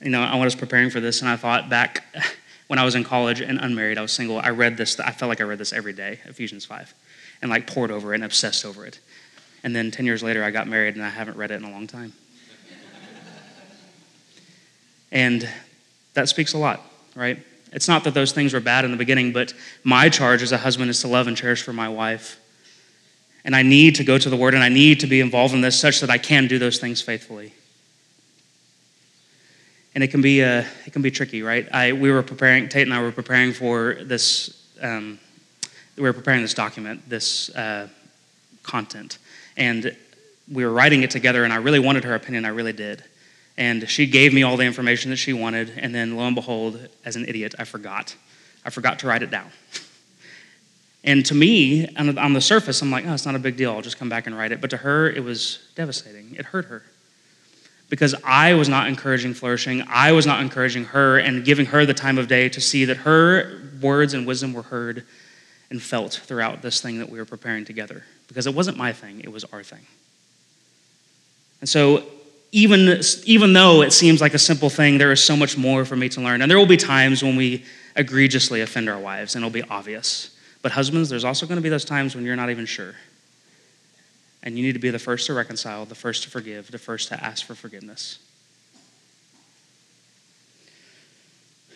You 0.00 0.10
know, 0.10 0.22
I 0.22 0.36
was 0.36 0.54
preparing 0.54 0.90
for 0.90 1.00
this 1.00 1.22
and 1.22 1.28
I 1.28 1.34
thought 1.34 1.68
back 1.68 2.04
when 2.68 2.78
I 2.78 2.84
was 2.84 2.94
in 2.94 3.02
college 3.02 3.40
and 3.40 3.58
unmarried, 3.58 3.98
I 3.98 4.02
was 4.02 4.12
single, 4.12 4.38
I 4.38 4.50
read 4.50 4.76
this, 4.76 5.00
I 5.00 5.10
felt 5.10 5.28
like 5.28 5.40
I 5.40 5.44
read 5.44 5.58
this 5.58 5.72
every 5.72 5.92
day, 5.92 6.20
Ephesians 6.24 6.64
5, 6.64 6.94
and 7.42 7.50
like 7.50 7.66
pored 7.66 7.90
over 7.90 8.12
it 8.12 8.18
and 8.18 8.24
obsessed 8.24 8.64
over 8.64 8.86
it. 8.86 9.00
And 9.62 9.76
then 9.76 9.90
10 9.90 10.06
years 10.06 10.22
later, 10.22 10.42
I 10.42 10.50
got 10.50 10.66
married 10.66 10.94
and 10.94 11.04
I 11.04 11.10
haven't 11.10 11.36
read 11.36 11.50
it 11.50 11.54
in 11.54 11.64
a 11.64 11.70
long 11.70 11.86
time. 11.86 12.12
and 15.12 15.48
that 16.14 16.28
speaks 16.28 16.54
a 16.54 16.58
lot, 16.58 16.80
right? 17.14 17.38
It's 17.72 17.88
not 17.88 18.04
that 18.04 18.14
those 18.14 18.32
things 18.32 18.52
were 18.52 18.60
bad 18.60 18.84
in 18.84 18.90
the 18.90 18.96
beginning, 18.96 19.32
but 19.32 19.52
my 19.84 20.08
charge 20.08 20.42
as 20.42 20.52
a 20.52 20.58
husband 20.58 20.90
is 20.90 21.00
to 21.02 21.08
love 21.08 21.26
and 21.26 21.36
cherish 21.36 21.62
for 21.62 21.72
my 21.72 21.88
wife. 21.88 22.40
And 23.44 23.54
I 23.54 23.62
need 23.62 23.94
to 23.96 24.04
go 24.04 24.18
to 24.18 24.28
the 24.28 24.36
Word 24.36 24.54
and 24.54 24.62
I 24.62 24.68
need 24.68 25.00
to 25.00 25.06
be 25.06 25.20
involved 25.20 25.54
in 25.54 25.60
this 25.60 25.78
such 25.78 26.00
that 26.00 26.10
I 26.10 26.18
can 26.18 26.46
do 26.46 26.58
those 26.58 26.78
things 26.78 27.00
faithfully. 27.00 27.52
And 29.94 30.04
it 30.04 30.08
can 30.08 30.22
be, 30.22 30.42
uh, 30.42 30.64
it 30.86 30.92
can 30.92 31.02
be 31.02 31.10
tricky, 31.10 31.42
right? 31.42 31.68
I, 31.72 31.92
we 31.92 32.10
were 32.10 32.22
preparing, 32.22 32.68
Tate 32.68 32.86
and 32.86 32.94
I 32.94 33.02
were 33.02 33.12
preparing 33.12 33.52
for 33.52 33.98
this, 34.02 34.68
um, 34.80 35.18
we 35.96 36.02
were 36.02 36.12
preparing 36.12 36.42
this 36.42 36.54
document, 36.54 37.08
this 37.08 37.54
uh, 37.56 37.88
content 38.62 39.18
and 39.56 39.96
we 40.50 40.64
were 40.64 40.72
writing 40.72 41.02
it 41.02 41.10
together, 41.10 41.44
and 41.44 41.52
I 41.52 41.56
really 41.56 41.78
wanted 41.78 42.04
her 42.04 42.14
opinion. 42.14 42.44
I 42.44 42.48
really 42.48 42.72
did. 42.72 43.04
And 43.56 43.88
she 43.88 44.06
gave 44.06 44.32
me 44.32 44.42
all 44.42 44.56
the 44.56 44.64
information 44.64 45.10
that 45.10 45.16
she 45.16 45.32
wanted, 45.32 45.72
and 45.76 45.94
then 45.94 46.16
lo 46.16 46.26
and 46.26 46.34
behold, 46.34 46.88
as 47.04 47.16
an 47.16 47.26
idiot, 47.28 47.54
I 47.58 47.64
forgot. 47.64 48.16
I 48.64 48.70
forgot 48.70 48.98
to 49.00 49.06
write 49.06 49.22
it 49.22 49.30
down. 49.30 49.50
And 51.02 51.24
to 51.26 51.34
me, 51.34 51.88
on 51.96 52.32
the 52.34 52.40
surface, 52.40 52.82
I'm 52.82 52.90
like, 52.90 53.06
oh, 53.06 53.14
it's 53.14 53.24
not 53.24 53.34
a 53.34 53.38
big 53.38 53.56
deal. 53.56 53.72
I'll 53.72 53.80
just 53.80 53.98
come 53.98 54.08
back 54.08 54.26
and 54.26 54.36
write 54.36 54.52
it. 54.52 54.60
But 54.60 54.70
to 54.70 54.76
her, 54.78 55.08
it 55.08 55.24
was 55.24 55.58
devastating. 55.74 56.34
It 56.34 56.46
hurt 56.46 56.66
her. 56.66 56.82
Because 57.88 58.14
I 58.22 58.54
was 58.54 58.68
not 58.68 58.86
encouraging 58.86 59.34
flourishing. 59.34 59.82
I 59.88 60.12
was 60.12 60.26
not 60.26 60.40
encouraging 60.40 60.84
her 60.86 61.18
and 61.18 61.44
giving 61.44 61.66
her 61.66 61.86
the 61.86 61.94
time 61.94 62.18
of 62.18 62.28
day 62.28 62.48
to 62.50 62.60
see 62.60 62.84
that 62.84 62.98
her 62.98 63.60
words 63.80 64.12
and 64.14 64.26
wisdom 64.26 64.52
were 64.52 64.62
heard 64.62 65.04
and 65.70 65.82
felt 65.82 66.12
throughout 66.12 66.60
this 66.60 66.80
thing 66.80 66.98
that 66.98 67.08
we 67.08 67.18
were 67.18 67.24
preparing 67.24 67.64
together 67.64 68.04
because 68.30 68.46
it 68.46 68.54
wasn't 68.54 68.76
my 68.76 68.92
thing, 68.92 69.20
it 69.22 69.32
was 69.32 69.42
our 69.46 69.64
thing. 69.64 69.84
And 71.58 71.68
so, 71.68 72.04
even, 72.52 73.00
even 73.24 73.52
though 73.52 73.82
it 73.82 73.92
seems 73.92 74.20
like 74.20 74.34
a 74.34 74.38
simple 74.38 74.70
thing, 74.70 74.98
there 74.98 75.10
is 75.10 75.22
so 75.22 75.36
much 75.36 75.58
more 75.58 75.84
for 75.84 75.96
me 75.96 76.08
to 76.10 76.20
learn. 76.20 76.40
And 76.40 76.48
there 76.48 76.56
will 76.56 76.64
be 76.64 76.76
times 76.76 77.24
when 77.24 77.34
we 77.34 77.64
egregiously 77.96 78.60
offend 78.60 78.88
our 78.88 79.00
wives, 79.00 79.34
and 79.34 79.44
it'll 79.44 79.52
be 79.52 79.68
obvious. 79.68 80.36
But, 80.62 80.70
husbands, 80.70 81.08
there's 81.08 81.24
also 81.24 81.44
going 81.44 81.56
to 81.56 81.62
be 81.62 81.68
those 81.68 81.84
times 81.84 82.14
when 82.14 82.24
you're 82.24 82.36
not 82.36 82.50
even 82.50 82.66
sure. 82.66 82.94
And 84.44 84.56
you 84.56 84.64
need 84.64 84.74
to 84.74 84.78
be 84.78 84.90
the 84.90 84.98
first 85.00 85.26
to 85.26 85.34
reconcile, 85.34 85.84
the 85.84 85.96
first 85.96 86.22
to 86.22 86.30
forgive, 86.30 86.70
the 86.70 86.78
first 86.78 87.08
to 87.08 87.24
ask 87.24 87.44
for 87.44 87.56
forgiveness. 87.56 88.20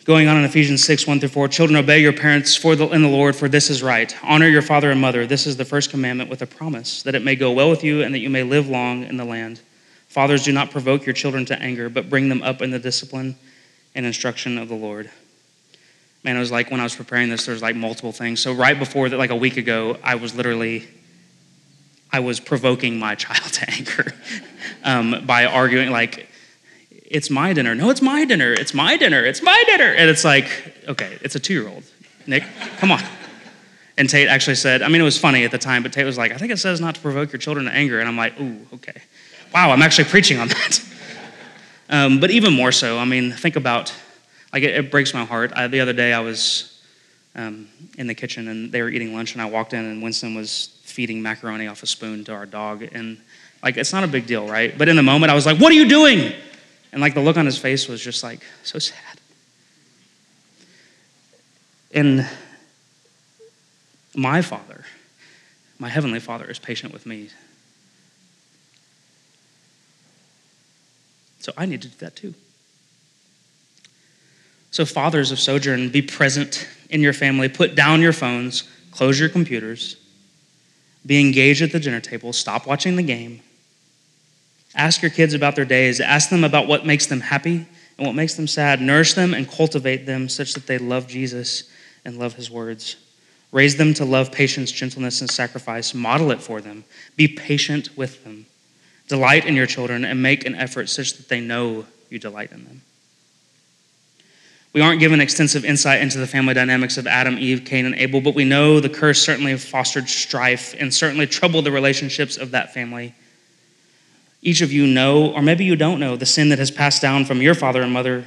Going 0.05 0.27
on 0.27 0.37
in 0.37 0.45
Ephesians 0.45 0.83
6, 0.83 1.07
1 1.07 1.19
through 1.19 1.29
4, 1.29 1.47
children, 1.47 1.75
obey 1.75 1.99
your 1.99 2.13
parents 2.13 2.55
for 2.55 2.75
the, 2.75 2.87
in 2.89 3.01
the 3.01 3.09
Lord, 3.09 3.35
for 3.35 3.49
this 3.49 3.71
is 3.71 3.81
right. 3.81 4.15
Honor 4.23 4.47
your 4.47 4.61
father 4.61 4.91
and 4.91 5.01
mother. 5.01 5.25
This 5.25 5.47
is 5.47 5.57
the 5.57 5.65
first 5.65 5.89
commandment 5.89 6.29
with 6.29 6.43
a 6.43 6.45
promise, 6.45 7.01
that 7.01 7.15
it 7.15 7.23
may 7.23 7.35
go 7.35 7.51
well 7.51 7.71
with 7.71 7.83
you 7.83 8.03
and 8.03 8.13
that 8.13 8.19
you 8.19 8.29
may 8.29 8.43
live 8.43 8.69
long 8.69 9.03
in 9.03 9.17
the 9.17 9.25
land. 9.25 9.61
Fathers, 10.07 10.43
do 10.43 10.51
not 10.51 10.69
provoke 10.69 11.07
your 11.07 11.13
children 11.13 11.43
to 11.45 11.59
anger, 11.59 11.89
but 11.89 12.07
bring 12.07 12.29
them 12.29 12.43
up 12.43 12.61
in 12.61 12.69
the 12.69 12.77
discipline 12.77 13.35
and 13.95 14.05
instruction 14.05 14.59
of 14.59 14.69
the 14.69 14.75
Lord. 14.75 15.09
Man, 16.23 16.35
it 16.35 16.39
was 16.39 16.51
like 16.51 16.69
when 16.69 16.79
I 16.79 16.83
was 16.83 16.95
preparing 16.95 17.29
this, 17.29 17.47
there's 17.47 17.63
like 17.63 17.75
multiple 17.75 18.11
things. 18.11 18.39
So 18.39 18.53
right 18.53 18.77
before 18.77 19.09
that, 19.09 19.17
like 19.17 19.31
a 19.31 19.35
week 19.35 19.57
ago, 19.57 19.97
I 20.03 20.15
was 20.15 20.35
literally, 20.35 20.87
I 22.13 22.19
was 22.19 22.39
provoking 22.39 22.99
my 22.99 23.15
child 23.15 23.51
to 23.53 23.71
anger 23.71 24.13
um, 24.83 25.25
by 25.25 25.45
arguing, 25.45 25.89
like, 25.89 26.29
it's 27.05 27.29
my 27.29 27.53
dinner. 27.53 27.75
No, 27.75 27.89
it's 27.89 28.01
my 28.01 28.25
dinner. 28.25 28.53
It's 28.53 28.73
my 28.73 28.97
dinner. 28.97 29.23
It's 29.23 29.41
my 29.41 29.63
dinner. 29.67 29.93
And 29.93 30.09
it's 30.09 30.23
like, 30.23 30.47
okay, 30.87 31.17
it's 31.21 31.35
a 31.35 31.39
two 31.39 31.53
year 31.53 31.67
old. 31.67 31.83
Nick, 32.27 32.43
come 32.77 32.91
on. 32.91 33.01
And 33.97 34.09
Tate 34.09 34.27
actually 34.27 34.55
said, 34.55 34.81
I 34.81 34.87
mean, 34.87 34.99
it 34.99 35.05
was 35.05 35.17
funny 35.17 35.45
at 35.45 35.51
the 35.51 35.57
time, 35.57 35.83
but 35.83 35.93
Tate 35.93 36.05
was 36.05 36.17
like, 36.17 36.31
I 36.31 36.37
think 36.37 36.51
it 36.51 36.57
says 36.57 36.81
not 36.81 36.95
to 36.95 37.01
provoke 37.01 37.31
your 37.31 37.39
children 37.39 37.65
to 37.65 37.71
anger. 37.71 37.99
And 37.99 38.09
I'm 38.09 38.17
like, 38.17 38.39
ooh, 38.39 38.59
okay. 38.73 39.01
Wow, 39.53 39.71
I'm 39.71 39.81
actually 39.81 40.05
preaching 40.05 40.37
on 40.37 40.49
that. 40.49 40.85
um, 41.89 42.19
but 42.19 42.31
even 42.31 42.53
more 42.53 42.71
so, 42.71 42.97
I 42.97 43.05
mean, 43.05 43.31
think 43.31 43.55
about, 43.55 43.93
like, 44.51 44.63
it, 44.63 44.75
it 44.75 44.91
breaks 44.91 45.13
my 45.13 45.23
heart. 45.23 45.53
I, 45.55 45.67
the 45.67 45.79
other 45.79 45.93
day, 45.93 46.11
I 46.11 46.19
was 46.19 46.83
um, 47.35 47.69
in 47.97 48.07
the 48.07 48.15
kitchen 48.15 48.49
and 48.49 48.71
they 48.71 48.81
were 48.81 48.89
eating 48.89 49.13
lunch, 49.13 49.31
and 49.31 49.41
I 49.41 49.45
walked 49.45 49.73
in, 49.73 49.85
and 49.85 50.03
Winston 50.03 50.35
was 50.35 50.77
feeding 50.83 51.21
macaroni 51.21 51.67
off 51.67 51.81
a 51.81 51.87
spoon 51.87 52.25
to 52.25 52.33
our 52.33 52.45
dog. 52.45 52.81
And, 52.81 53.17
like, 53.63 53.77
it's 53.77 53.93
not 53.93 54.03
a 54.03 54.07
big 54.07 54.25
deal, 54.25 54.45
right? 54.45 54.77
But 54.77 54.89
in 54.89 54.97
the 54.97 55.03
moment, 55.03 55.31
I 55.31 55.35
was 55.35 55.45
like, 55.45 55.57
what 55.57 55.71
are 55.71 55.75
you 55.75 55.87
doing? 55.87 56.33
And 56.95 57.01
like 57.01 57.13
the 57.13 57.19
look 57.19 57.35
on 57.35 57.45
his 57.45 57.57
face 57.57 57.89
was 57.89 58.01
just 58.01 58.23
like 58.23 58.39
so 58.63 58.79
sad. 58.79 59.19
And 61.93 62.25
my 64.15 64.41
Father, 64.41 64.85
my 65.77 65.89
Heavenly 65.89 66.21
Father, 66.21 66.49
is 66.49 66.57
patient 66.57 66.93
with 66.93 67.05
me. 67.05 67.31
So 71.39 71.51
I 71.57 71.65
need 71.65 71.81
to 71.81 71.89
do 71.89 71.97
that 71.97 72.15
too. 72.15 72.33
So, 74.71 74.85
fathers 74.85 75.33
of 75.33 75.39
Sojourn, 75.41 75.89
be 75.89 76.01
present 76.01 76.65
in 76.89 77.01
your 77.01 77.11
family. 77.11 77.49
Put 77.49 77.75
down 77.75 77.99
your 77.99 78.13
phones, 78.13 78.63
close 78.91 79.19
your 79.19 79.27
computers, 79.27 79.97
be 81.05 81.19
engaged 81.19 81.61
at 81.61 81.73
the 81.73 81.79
dinner 81.81 81.99
table, 81.99 82.31
stop 82.31 82.65
watching 82.65 82.95
the 82.95 83.03
game. 83.03 83.41
Ask 84.75 85.01
your 85.01 85.11
kids 85.11 85.33
about 85.33 85.55
their 85.55 85.65
days, 85.65 86.01
ask 86.01 86.29
them 86.29 86.43
about 86.43 86.67
what 86.67 86.85
makes 86.85 87.05
them 87.05 87.21
happy 87.21 87.65
and 87.97 88.05
what 88.05 88.13
makes 88.13 88.35
them 88.35 88.47
sad. 88.47 88.81
Nourish 88.81 89.13
them 89.13 89.33
and 89.33 89.49
cultivate 89.49 90.05
them 90.05 90.27
such 90.27 90.53
that 90.53 90.67
they 90.67 90.77
love 90.77 91.07
Jesus 91.07 91.69
and 92.03 92.17
love 92.17 92.33
his 92.33 92.51
words. 92.51 92.97
Raise 93.51 93.77
them 93.77 93.93
to 93.93 94.05
love 94.05 94.31
patience, 94.31 94.71
gentleness, 94.71 95.21
and 95.21 95.31
sacrifice. 95.31 95.93
Model 95.93 96.31
it 96.31 96.41
for 96.41 96.59
them. 96.59 96.83
Be 97.15 97.27
patient 97.27 97.95
with 97.97 98.23
them. 98.25 98.45
Delight 99.07 99.45
in 99.45 99.55
your 99.55 99.65
children 99.65 100.03
and 100.03 100.21
make 100.21 100.45
an 100.45 100.55
effort 100.55 100.89
such 100.89 101.13
that 101.13 101.29
they 101.29 101.39
know 101.39 101.85
you 102.09 102.19
delight 102.19 102.51
in 102.51 102.65
them. 102.65 102.81
We 104.73 104.81
aren't 104.81 104.99
given 104.99 105.21
extensive 105.21 105.63
insight 105.63 106.01
into 106.01 106.17
the 106.17 106.27
family 106.27 106.53
dynamics 106.53 106.97
of 106.97 107.07
Adam, 107.07 107.37
Eve, 107.39 107.63
Cain, 107.63 107.85
and 107.85 107.95
Abel, 107.95 108.19
but 108.19 108.35
we 108.35 108.43
know 108.43 108.81
the 108.81 108.89
curse 108.89 109.21
certainly 109.21 109.55
fostered 109.55 110.09
strife 110.09 110.75
and 110.77 110.93
certainly 110.93 111.27
troubled 111.27 111.65
the 111.65 111.71
relationships 111.71 112.35
of 112.35 112.51
that 112.51 112.73
family. 112.73 113.15
Each 114.45 114.61
of 114.61 114.71
you 114.71 114.85
know, 114.85 115.33
or 115.33 115.41
maybe 115.41 115.65
you 115.65 115.75
don't 115.75 115.99
know, 115.99 116.15
the 116.15 116.27
sin 116.27 116.49
that 116.49 116.59
has 116.59 116.69
passed 116.69 117.01
down 117.01 117.25
from 117.25 117.41
your 117.41 117.55
father 117.55 117.81
and 117.81 117.91
mother 117.91 118.25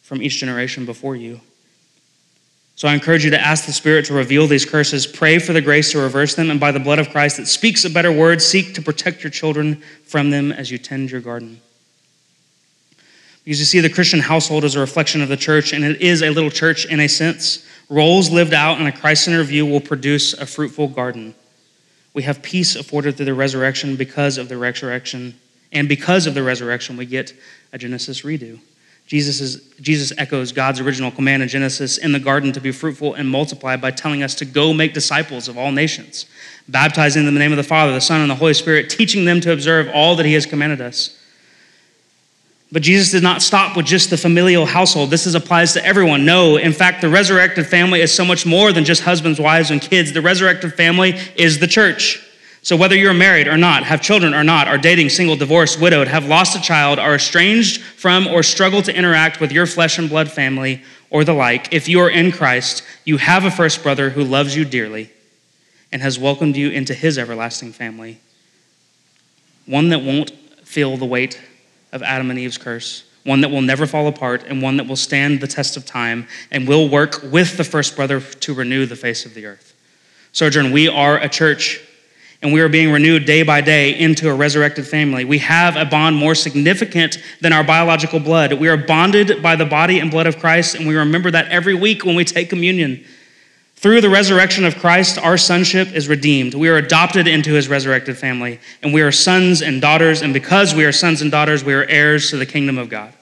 from 0.00 0.22
each 0.22 0.38
generation 0.38 0.86
before 0.86 1.14
you. 1.14 1.42
So 2.74 2.88
I 2.88 2.94
encourage 2.94 3.22
you 3.22 3.30
to 3.32 3.38
ask 3.38 3.66
the 3.66 3.72
Spirit 3.72 4.06
to 4.06 4.14
reveal 4.14 4.46
these 4.46 4.64
curses, 4.64 5.06
pray 5.06 5.38
for 5.38 5.52
the 5.52 5.60
grace 5.60 5.92
to 5.92 5.98
reverse 5.98 6.34
them, 6.34 6.50
and 6.50 6.58
by 6.58 6.72
the 6.72 6.80
blood 6.80 6.98
of 6.98 7.10
Christ 7.10 7.36
that 7.36 7.48
speaks 7.48 7.84
a 7.84 7.90
better 7.90 8.10
word, 8.10 8.40
seek 8.40 8.74
to 8.76 8.82
protect 8.82 9.22
your 9.22 9.30
children 9.30 9.82
from 10.06 10.30
them 10.30 10.52
as 10.52 10.70
you 10.70 10.78
tend 10.78 11.10
your 11.10 11.20
garden. 11.20 11.60
Because 13.44 13.58
you 13.58 13.66
see, 13.66 13.80
the 13.80 13.90
Christian 13.90 14.20
household 14.20 14.64
is 14.64 14.74
a 14.74 14.80
reflection 14.80 15.20
of 15.20 15.28
the 15.28 15.36
church, 15.36 15.74
and 15.74 15.84
it 15.84 16.00
is 16.00 16.22
a 16.22 16.30
little 16.30 16.48
church 16.48 16.86
in 16.86 16.98
a 16.98 17.08
sense. 17.08 17.66
Roles 17.90 18.30
lived 18.30 18.54
out 18.54 18.80
in 18.80 18.86
a 18.86 18.92
Christ 18.92 19.26
centered 19.26 19.44
view 19.44 19.66
will 19.66 19.82
produce 19.82 20.32
a 20.32 20.46
fruitful 20.46 20.88
garden. 20.88 21.34
We 22.14 22.22
have 22.24 22.42
peace 22.42 22.76
afforded 22.76 23.16
through 23.16 23.26
the 23.26 23.34
resurrection 23.34 23.96
because 23.96 24.38
of 24.38 24.48
the 24.48 24.58
resurrection, 24.58 25.34
and 25.72 25.88
because 25.88 26.26
of 26.26 26.34
the 26.34 26.42
resurrection, 26.42 26.96
we 26.96 27.06
get 27.06 27.32
a 27.72 27.78
Genesis 27.78 28.22
redo. 28.22 28.60
Jesus, 29.06 29.40
is, 29.40 29.74
Jesus 29.80 30.12
echoes 30.16 30.52
God's 30.52 30.80
original 30.80 31.10
command 31.10 31.42
in 31.42 31.48
Genesis 31.48 31.98
in 31.98 32.12
the 32.12 32.20
garden 32.20 32.52
to 32.52 32.60
be 32.60 32.70
fruitful 32.72 33.14
and 33.14 33.28
multiply 33.28 33.76
by 33.76 33.90
telling 33.90 34.22
us 34.22 34.34
to 34.36 34.44
go 34.44 34.72
make 34.72 34.94
disciples 34.94 35.48
of 35.48 35.58
all 35.58 35.72
nations, 35.72 36.26
baptizing 36.68 37.22
them 37.22 37.28
in 37.28 37.34
the 37.34 37.40
name 37.40 37.52
of 37.52 37.56
the 37.56 37.64
Father, 37.64 37.92
the 37.92 38.00
Son, 38.00 38.20
and 38.20 38.30
the 38.30 38.34
Holy 38.34 38.54
Spirit, 38.54 38.88
teaching 38.88 39.24
them 39.24 39.40
to 39.40 39.52
observe 39.52 39.88
all 39.92 40.16
that 40.16 40.26
He 40.26 40.34
has 40.34 40.46
commanded 40.46 40.80
us. 40.80 41.18
But 42.72 42.82
Jesus 42.82 43.10
did 43.10 43.22
not 43.22 43.42
stop 43.42 43.76
with 43.76 43.84
just 43.84 44.08
the 44.08 44.16
familial 44.16 44.64
household. 44.64 45.10
This 45.10 45.26
is, 45.26 45.34
applies 45.34 45.74
to 45.74 45.84
everyone. 45.84 46.24
No, 46.24 46.56
in 46.56 46.72
fact, 46.72 47.02
the 47.02 47.10
resurrected 47.10 47.66
family 47.66 48.00
is 48.00 48.12
so 48.12 48.24
much 48.24 48.46
more 48.46 48.72
than 48.72 48.86
just 48.86 49.02
husbands, 49.02 49.38
wives, 49.38 49.70
and 49.70 49.78
kids. 49.78 50.12
The 50.12 50.22
resurrected 50.22 50.72
family 50.72 51.20
is 51.36 51.58
the 51.58 51.66
church. 51.66 52.26
So, 52.62 52.74
whether 52.74 52.96
you're 52.96 53.12
married 53.12 53.46
or 53.46 53.58
not, 53.58 53.82
have 53.82 54.00
children 54.00 54.32
or 54.32 54.42
not, 54.42 54.68
are 54.68 54.78
dating, 54.78 55.10
single, 55.10 55.36
divorced, 55.36 55.80
widowed, 55.80 56.08
have 56.08 56.26
lost 56.26 56.56
a 56.56 56.62
child, 56.62 56.98
are 56.98 57.14
estranged 57.14 57.82
from, 57.82 58.26
or 58.26 58.42
struggle 58.42 58.80
to 58.82 58.96
interact 58.96 59.38
with 59.38 59.52
your 59.52 59.66
flesh 59.66 59.98
and 59.98 60.08
blood 60.08 60.30
family, 60.30 60.82
or 61.10 61.24
the 61.24 61.34
like, 61.34 61.74
if 61.74 61.88
you 61.88 62.00
are 62.00 62.08
in 62.08 62.32
Christ, 62.32 62.82
you 63.04 63.18
have 63.18 63.44
a 63.44 63.50
first 63.50 63.82
brother 63.82 64.10
who 64.10 64.24
loves 64.24 64.56
you 64.56 64.64
dearly 64.64 65.10
and 65.90 66.00
has 66.00 66.18
welcomed 66.18 66.56
you 66.56 66.70
into 66.70 66.94
his 66.94 67.18
everlasting 67.18 67.72
family. 67.72 68.18
One 69.66 69.90
that 69.90 70.02
won't 70.02 70.30
feel 70.64 70.96
the 70.96 71.04
weight 71.04 71.38
of 71.92 72.02
Adam 72.02 72.30
and 72.30 72.38
Eve's 72.38 72.58
curse, 72.58 73.04
one 73.24 73.42
that 73.42 73.50
will 73.50 73.62
never 73.62 73.86
fall 73.86 74.08
apart, 74.08 74.44
and 74.46 74.62
one 74.62 74.76
that 74.78 74.86
will 74.86 74.96
stand 74.96 75.40
the 75.40 75.46
test 75.46 75.76
of 75.76 75.86
time 75.86 76.26
and 76.50 76.66
will 76.66 76.88
work 76.88 77.22
with 77.22 77.56
the 77.56 77.64
first 77.64 77.94
brother 77.94 78.20
to 78.20 78.54
renew 78.54 78.86
the 78.86 78.96
face 78.96 79.24
of 79.24 79.34
the 79.34 79.46
earth. 79.46 79.74
Sojourn, 80.32 80.72
we 80.72 80.88
are 80.88 81.18
a 81.18 81.28
church, 81.28 81.80
and 82.40 82.52
we 82.52 82.60
are 82.60 82.68
being 82.68 82.90
renewed 82.90 83.24
day 83.24 83.42
by 83.42 83.60
day 83.60 83.96
into 83.96 84.28
a 84.28 84.34
resurrected 84.34 84.86
family. 84.86 85.24
We 85.24 85.38
have 85.38 85.76
a 85.76 85.84
bond 85.84 86.16
more 86.16 86.34
significant 86.34 87.18
than 87.40 87.52
our 87.52 87.62
biological 87.62 88.18
blood. 88.18 88.54
We 88.54 88.68
are 88.68 88.76
bonded 88.76 89.42
by 89.42 89.56
the 89.56 89.66
body 89.66 90.00
and 90.00 90.10
blood 90.10 90.26
of 90.26 90.38
Christ, 90.38 90.74
and 90.74 90.88
we 90.88 90.96
remember 90.96 91.30
that 91.30 91.48
every 91.48 91.74
week 91.74 92.04
when 92.04 92.16
we 92.16 92.24
take 92.24 92.48
communion. 92.48 93.04
Through 93.82 94.00
the 94.00 94.10
resurrection 94.10 94.64
of 94.64 94.78
Christ, 94.78 95.18
our 95.18 95.36
sonship 95.36 95.92
is 95.92 96.06
redeemed. 96.06 96.54
We 96.54 96.68
are 96.68 96.76
adopted 96.76 97.26
into 97.26 97.52
his 97.52 97.66
resurrected 97.66 98.16
family, 98.16 98.60
and 98.80 98.94
we 98.94 99.02
are 99.02 99.10
sons 99.10 99.60
and 99.60 99.80
daughters, 99.80 100.22
and 100.22 100.32
because 100.32 100.72
we 100.72 100.84
are 100.84 100.92
sons 100.92 101.20
and 101.20 101.32
daughters, 101.32 101.64
we 101.64 101.74
are 101.74 101.82
heirs 101.86 102.30
to 102.30 102.36
the 102.36 102.46
kingdom 102.46 102.78
of 102.78 102.88
God. 102.88 103.12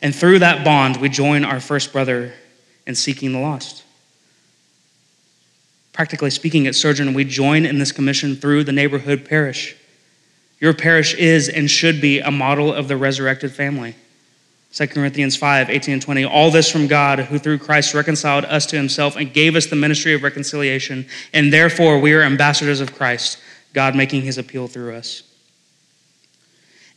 And 0.00 0.14
through 0.14 0.38
that 0.38 0.64
bond, 0.64 0.98
we 0.98 1.08
join 1.08 1.44
our 1.44 1.58
first 1.58 1.92
brother 1.92 2.32
in 2.86 2.94
seeking 2.94 3.32
the 3.32 3.40
lost. 3.40 3.82
Practically 5.92 6.30
speaking, 6.30 6.68
at 6.68 6.76
Sojourn, 6.76 7.12
we 7.12 7.24
join 7.24 7.66
in 7.66 7.78
this 7.78 7.90
commission 7.90 8.36
through 8.36 8.62
the 8.62 8.72
neighborhood 8.72 9.26
parish. 9.28 9.74
Your 10.60 10.74
parish 10.74 11.12
is 11.14 11.48
and 11.48 11.68
should 11.68 12.00
be 12.00 12.20
a 12.20 12.30
model 12.30 12.72
of 12.72 12.86
the 12.86 12.96
resurrected 12.96 13.50
family. 13.50 13.96
2 14.74 14.88
Corinthians 14.88 15.36
5, 15.36 15.70
18 15.70 15.92
and 15.92 16.02
20. 16.02 16.24
All 16.24 16.50
this 16.50 16.68
from 16.68 16.88
God, 16.88 17.20
who 17.20 17.38
through 17.38 17.58
Christ 17.58 17.94
reconciled 17.94 18.44
us 18.46 18.66
to 18.66 18.76
himself 18.76 19.14
and 19.14 19.32
gave 19.32 19.54
us 19.54 19.66
the 19.66 19.76
ministry 19.76 20.14
of 20.14 20.24
reconciliation. 20.24 21.06
And 21.32 21.52
therefore, 21.52 22.00
we 22.00 22.12
are 22.12 22.22
ambassadors 22.22 22.80
of 22.80 22.92
Christ, 22.92 23.38
God 23.72 23.94
making 23.94 24.22
his 24.22 24.36
appeal 24.36 24.66
through 24.66 24.96
us. 24.96 25.22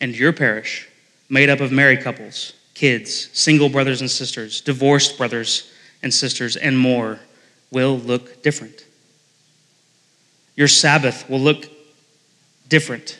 And 0.01 0.15
your 0.15 0.33
parish, 0.33 0.89
made 1.29 1.49
up 1.49 1.59
of 1.59 1.71
married 1.71 2.01
couples, 2.01 2.53
kids, 2.73 3.29
single 3.33 3.69
brothers 3.69 4.01
and 4.01 4.09
sisters, 4.09 4.59
divorced 4.59 5.15
brothers 5.15 5.71
and 6.01 6.11
sisters, 6.11 6.55
and 6.55 6.79
more, 6.79 7.19
will 7.69 7.99
look 7.99 8.41
different. 8.41 8.85
Your 10.55 10.67
Sabbath 10.67 11.29
will 11.29 11.39
look 11.39 11.69
different. 12.69 13.19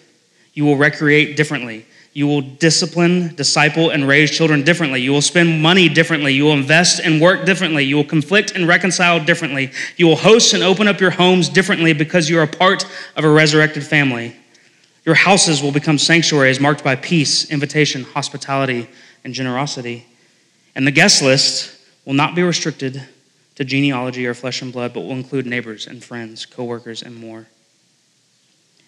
You 0.55 0.65
will 0.65 0.77
recreate 0.77 1.37
differently. 1.37 1.85
You 2.17 2.25
will 2.25 2.41
discipline, 2.41 3.35
disciple, 3.35 3.91
and 3.91 4.07
raise 4.07 4.31
children 4.31 4.63
differently. 4.63 4.99
You 4.99 5.11
will 5.11 5.21
spend 5.21 5.61
money 5.61 5.87
differently. 5.87 6.33
You 6.33 6.45
will 6.45 6.53
invest 6.53 6.99
and 6.99 7.21
work 7.21 7.45
differently. 7.45 7.83
You 7.83 7.97
will 7.97 8.05
conflict 8.05 8.53
and 8.55 8.67
reconcile 8.67 9.23
differently. 9.23 9.71
You 9.97 10.07
will 10.07 10.15
host 10.15 10.55
and 10.55 10.63
open 10.63 10.87
up 10.87 10.99
your 10.99 11.11
homes 11.11 11.47
differently 11.47 11.93
because 11.93 12.27
you 12.27 12.39
are 12.39 12.41
a 12.41 12.47
part 12.47 12.85
of 13.15 13.23
a 13.23 13.29
resurrected 13.29 13.85
family. 13.85 14.35
Your 15.05 15.13
houses 15.13 15.61
will 15.61 15.71
become 15.71 15.99
sanctuaries 15.99 16.59
marked 16.59 16.83
by 16.83 16.95
peace, 16.95 17.51
invitation, 17.51 18.03
hospitality, 18.03 18.89
and 19.23 19.31
generosity. 19.31 20.07
And 20.73 20.87
the 20.87 20.91
guest 20.91 21.21
list 21.21 21.79
will 22.03 22.15
not 22.15 22.33
be 22.33 22.41
restricted 22.41 22.99
to 23.57 23.63
genealogy 23.63 24.25
or 24.25 24.33
flesh 24.33 24.63
and 24.63 24.73
blood, 24.73 24.91
but 24.91 25.01
will 25.01 25.11
include 25.11 25.45
neighbors 25.45 25.85
and 25.85 26.03
friends, 26.03 26.47
coworkers, 26.47 27.03
and 27.03 27.15
more. 27.15 27.45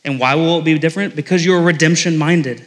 And 0.04 0.20
why 0.20 0.34
will 0.34 0.58
it 0.58 0.66
be 0.66 0.80
different? 0.80 1.16
Because 1.16 1.46
you 1.46 1.54
are 1.54 1.62
redemption 1.62 2.18
minded. 2.18 2.66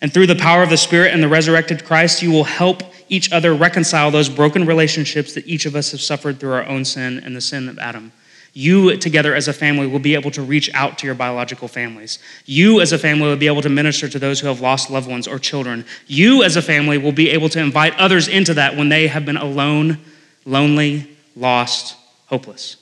And 0.00 0.12
through 0.12 0.26
the 0.26 0.36
power 0.36 0.62
of 0.62 0.70
the 0.70 0.76
Spirit 0.76 1.14
and 1.14 1.22
the 1.22 1.28
resurrected 1.28 1.84
Christ, 1.84 2.22
you 2.22 2.30
will 2.30 2.44
help 2.44 2.82
each 3.08 3.32
other 3.32 3.54
reconcile 3.54 4.10
those 4.10 4.28
broken 4.28 4.66
relationships 4.66 5.34
that 5.34 5.46
each 5.46 5.64
of 5.64 5.74
us 5.74 5.92
have 5.92 6.00
suffered 6.00 6.38
through 6.38 6.52
our 6.52 6.66
own 6.66 6.84
sin 6.84 7.20
and 7.24 7.34
the 7.34 7.40
sin 7.40 7.68
of 7.68 7.78
Adam. 7.78 8.12
You, 8.52 8.96
together 8.96 9.34
as 9.34 9.48
a 9.48 9.52
family, 9.52 9.86
will 9.86 9.98
be 9.98 10.14
able 10.14 10.30
to 10.30 10.42
reach 10.42 10.72
out 10.72 10.96
to 10.98 11.06
your 11.06 11.14
biological 11.14 11.68
families. 11.68 12.18
You, 12.46 12.80
as 12.80 12.92
a 12.92 12.98
family, 12.98 13.28
will 13.28 13.36
be 13.36 13.48
able 13.48 13.60
to 13.62 13.68
minister 13.68 14.08
to 14.08 14.18
those 14.18 14.40
who 14.40 14.46
have 14.46 14.62
lost 14.62 14.90
loved 14.90 15.08
ones 15.08 15.28
or 15.28 15.38
children. 15.38 15.84
You, 16.06 16.42
as 16.42 16.56
a 16.56 16.62
family, 16.62 16.96
will 16.96 17.12
be 17.12 17.30
able 17.30 17.50
to 17.50 17.60
invite 17.60 17.94
others 17.96 18.28
into 18.28 18.54
that 18.54 18.74
when 18.74 18.88
they 18.88 19.08
have 19.08 19.26
been 19.26 19.36
alone, 19.36 19.98
lonely, 20.46 21.06
lost, 21.36 21.96
hopeless. 22.28 22.76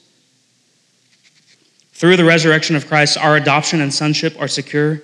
Through 1.92 2.18
the 2.18 2.24
resurrection 2.24 2.77
of 2.77 2.87
Christ, 2.87 3.18
our 3.18 3.37
adoption 3.37 3.81
and 3.81 3.92
sonship 3.92 4.40
are 4.40 4.48
secure 4.48 5.03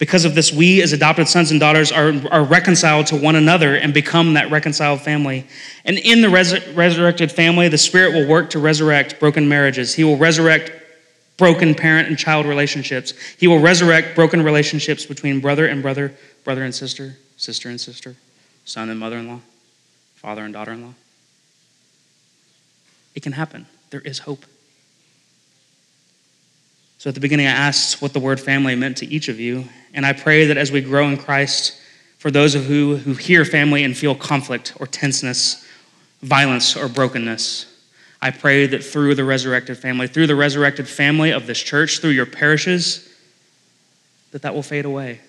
because 0.00 0.24
of 0.24 0.34
this, 0.34 0.50
we 0.50 0.80
as 0.80 0.94
adopted 0.94 1.28
sons 1.28 1.50
and 1.50 1.60
daughters 1.60 1.92
are, 1.92 2.14
are 2.32 2.42
reconciled 2.42 3.06
to 3.08 3.16
one 3.16 3.36
another 3.36 3.76
and 3.76 3.92
become 3.92 4.32
that 4.32 4.50
reconciled 4.50 5.02
family. 5.02 5.46
And 5.84 5.98
in 5.98 6.22
the 6.22 6.30
res- 6.30 6.66
resurrected 6.68 7.30
family, 7.30 7.68
the 7.68 7.76
Spirit 7.76 8.14
will 8.14 8.26
work 8.26 8.48
to 8.50 8.58
resurrect 8.58 9.20
broken 9.20 9.46
marriages. 9.46 9.94
He 9.94 10.02
will 10.02 10.16
resurrect 10.16 10.72
broken 11.36 11.74
parent 11.74 12.08
and 12.08 12.18
child 12.18 12.46
relationships. 12.46 13.12
He 13.38 13.46
will 13.46 13.60
resurrect 13.60 14.14
broken 14.14 14.42
relationships 14.42 15.04
between 15.04 15.38
brother 15.38 15.66
and 15.66 15.82
brother, 15.82 16.14
brother 16.44 16.64
and 16.64 16.74
sister, 16.74 17.18
sister 17.36 17.68
and 17.68 17.78
sister, 17.78 18.16
son 18.64 18.88
and 18.88 18.98
mother 18.98 19.18
in 19.18 19.28
law, 19.28 19.40
father 20.14 20.44
and 20.44 20.54
daughter 20.54 20.72
in 20.72 20.82
law. 20.82 20.94
It 23.14 23.22
can 23.22 23.32
happen. 23.32 23.66
There 23.90 24.00
is 24.00 24.20
hope. 24.20 24.46
So 27.00 27.08
at 27.08 27.14
the 27.14 27.20
beginning, 27.20 27.46
I 27.46 27.52
asked 27.52 28.02
what 28.02 28.12
the 28.12 28.20
word 28.20 28.38
family 28.38 28.76
meant 28.76 28.98
to 28.98 29.06
each 29.06 29.28
of 29.28 29.40
you. 29.40 29.64
And 29.94 30.04
I 30.04 30.12
pray 30.12 30.44
that 30.44 30.58
as 30.58 30.70
we 30.70 30.82
grow 30.82 31.08
in 31.08 31.16
Christ, 31.16 31.80
for 32.18 32.30
those 32.30 32.54
of 32.54 32.66
who, 32.66 32.96
who 32.96 33.14
hear 33.14 33.46
family 33.46 33.84
and 33.84 33.96
feel 33.96 34.14
conflict 34.14 34.74
or 34.78 34.86
tenseness 34.86 35.66
violence, 36.20 36.76
or 36.76 36.86
brokenness. 36.86 37.64
I 38.20 38.30
pray 38.30 38.66
that 38.66 38.84
through 38.84 39.14
the 39.14 39.24
resurrected 39.24 39.78
family, 39.78 40.08
through 40.08 40.26
the 40.26 40.34
resurrected 40.34 40.86
family 40.86 41.30
of 41.30 41.46
this 41.46 41.58
church, 41.58 42.00
through 42.00 42.10
your 42.10 42.26
parishes, 42.26 43.08
that 44.32 44.42
that 44.42 44.54
will 44.54 44.62
fade 44.62 44.84
away. 44.84 45.20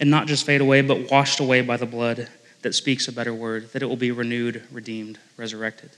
And 0.00 0.10
not 0.10 0.28
just 0.28 0.46
fade 0.46 0.62
away, 0.62 0.80
but 0.80 1.10
washed 1.10 1.40
away 1.40 1.60
by 1.60 1.76
the 1.76 1.84
blood 1.84 2.28
that 2.62 2.74
speaks 2.74 3.06
a 3.08 3.12
better 3.12 3.34
word, 3.34 3.70
that 3.74 3.82
it 3.82 3.86
will 3.86 3.96
be 3.96 4.10
renewed, 4.10 4.62
redeemed, 4.72 5.18
resurrected. 5.36 5.90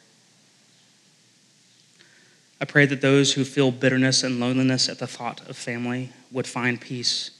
I 2.61 2.65
pray 2.65 2.87
that 2.87 3.03
those 3.03 3.35
who 3.35 3.45
feel 3.45 3.71
bitterness 3.71 4.23
and 4.23 4.41
loneliness 4.41 4.89
at 4.89 4.99
the 4.99 5.07
thought 5.07 5.47
of 5.49 5.57
family 5.57 6.11
would 6.33 6.47
find 6.47 6.81
peace 6.81 7.31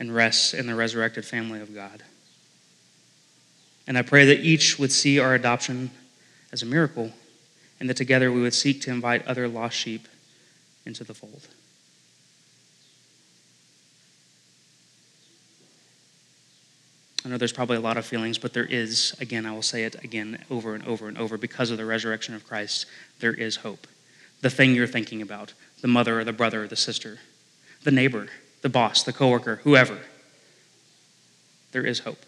and 0.00 0.14
rest 0.14 0.54
in 0.54 0.66
the 0.66 0.74
resurrected 0.74 1.24
family 1.24 1.60
of 1.60 1.74
God. 1.74 2.02
And 3.86 3.98
I 3.98 4.02
pray 4.02 4.24
that 4.26 4.40
each 4.40 4.78
would 4.78 4.90
see 4.90 5.18
our 5.18 5.34
adoption 5.34 5.90
as 6.50 6.62
a 6.62 6.66
miracle 6.66 7.12
and 7.78 7.88
that 7.90 7.96
together 7.96 8.32
we 8.32 8.40
would 8.40 8.54
seek 8.54 8.80
to 8.82 8.90
invite 8.90 9.26
other 9.26 9.46
lost 9.46 9.76
sheep 9.76 10.08
into 10.86 11.04
the 11.04 11.12
fold. 11.12 11.46
I 17.24 17.28
know 17.30 17.38
there's 17.38 17.52
probably 17.52 17.76
a 17.76 17.80
lot 17.80 17.96
of 17.96 18.04
feelings, 18.04 18.38
but 18.38 18.52
there 18.52 18.66
is, 18.66 19.14
again, 19.18 19.46
I 19.46 19.52
will 19.52 19.62
say 19.62 19.84
it 19.84 20.02
again 20.04 20.44
over 20.50 20.74
and 20.74 20.86
over 20.86 21.08
and 21.08 21.16
over, 21.16 21.38
because 21.38 21.70
of 21.70 21.78
the 21.78 21.84
resurrection 21.86 22.34
of 22.34 22.46
Christ, 22.46 22.86
there 23.20 23.32
is 23.32 23.56
hope 23.56 23.86
the 24.44 24.50
thing 24.50 24.74
you're 24.74 24.86
thinking 24.86 25.22
about 25.22 25.54
the 25.80 25.88
mother 25.88 26.20
or 26.20 26.24
the 26.24 26.32
brother 26.32 26.64
or 26.64 26.68
the 26.68 26.76
sister, 26.76 27.18
the 27.82 27.90
neighbor, 27.90 28.28
the 28.60 28.68
boss, 28.68 29.02
the 29.02 29.12
coworker, 29.12 29.56
whoever. 29.64 29.98
There 31.72 31.82
is 31.82 32.00
hope. 32.00 32.20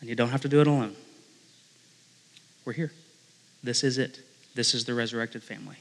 And 0.00 0.08
you 0.08 0.16
don't 0.16 0.30
have 0.30 0.40
to 0.40 0.48
do 0.48 0.62
it 0.62 0.66
alone. 0.66 0.96
We're 2.64 2.72
here. 2.72 2.90
This 3.62 3.84
is 3.84 3.98
it. 3.98 4.20
This 4.54 4.72
is 4.72 4.86
the 4.86 4.94
resurrected 4.94 5.42
family. 5.42 5.76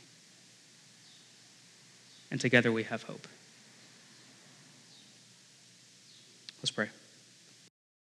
And 2.30 2.42
together 2.42 2.70
we 2.70 2.84
have 2.84 3.04
hope. 3.04 3.30
Let's 6.62 6.72
pray. 6.72 6.90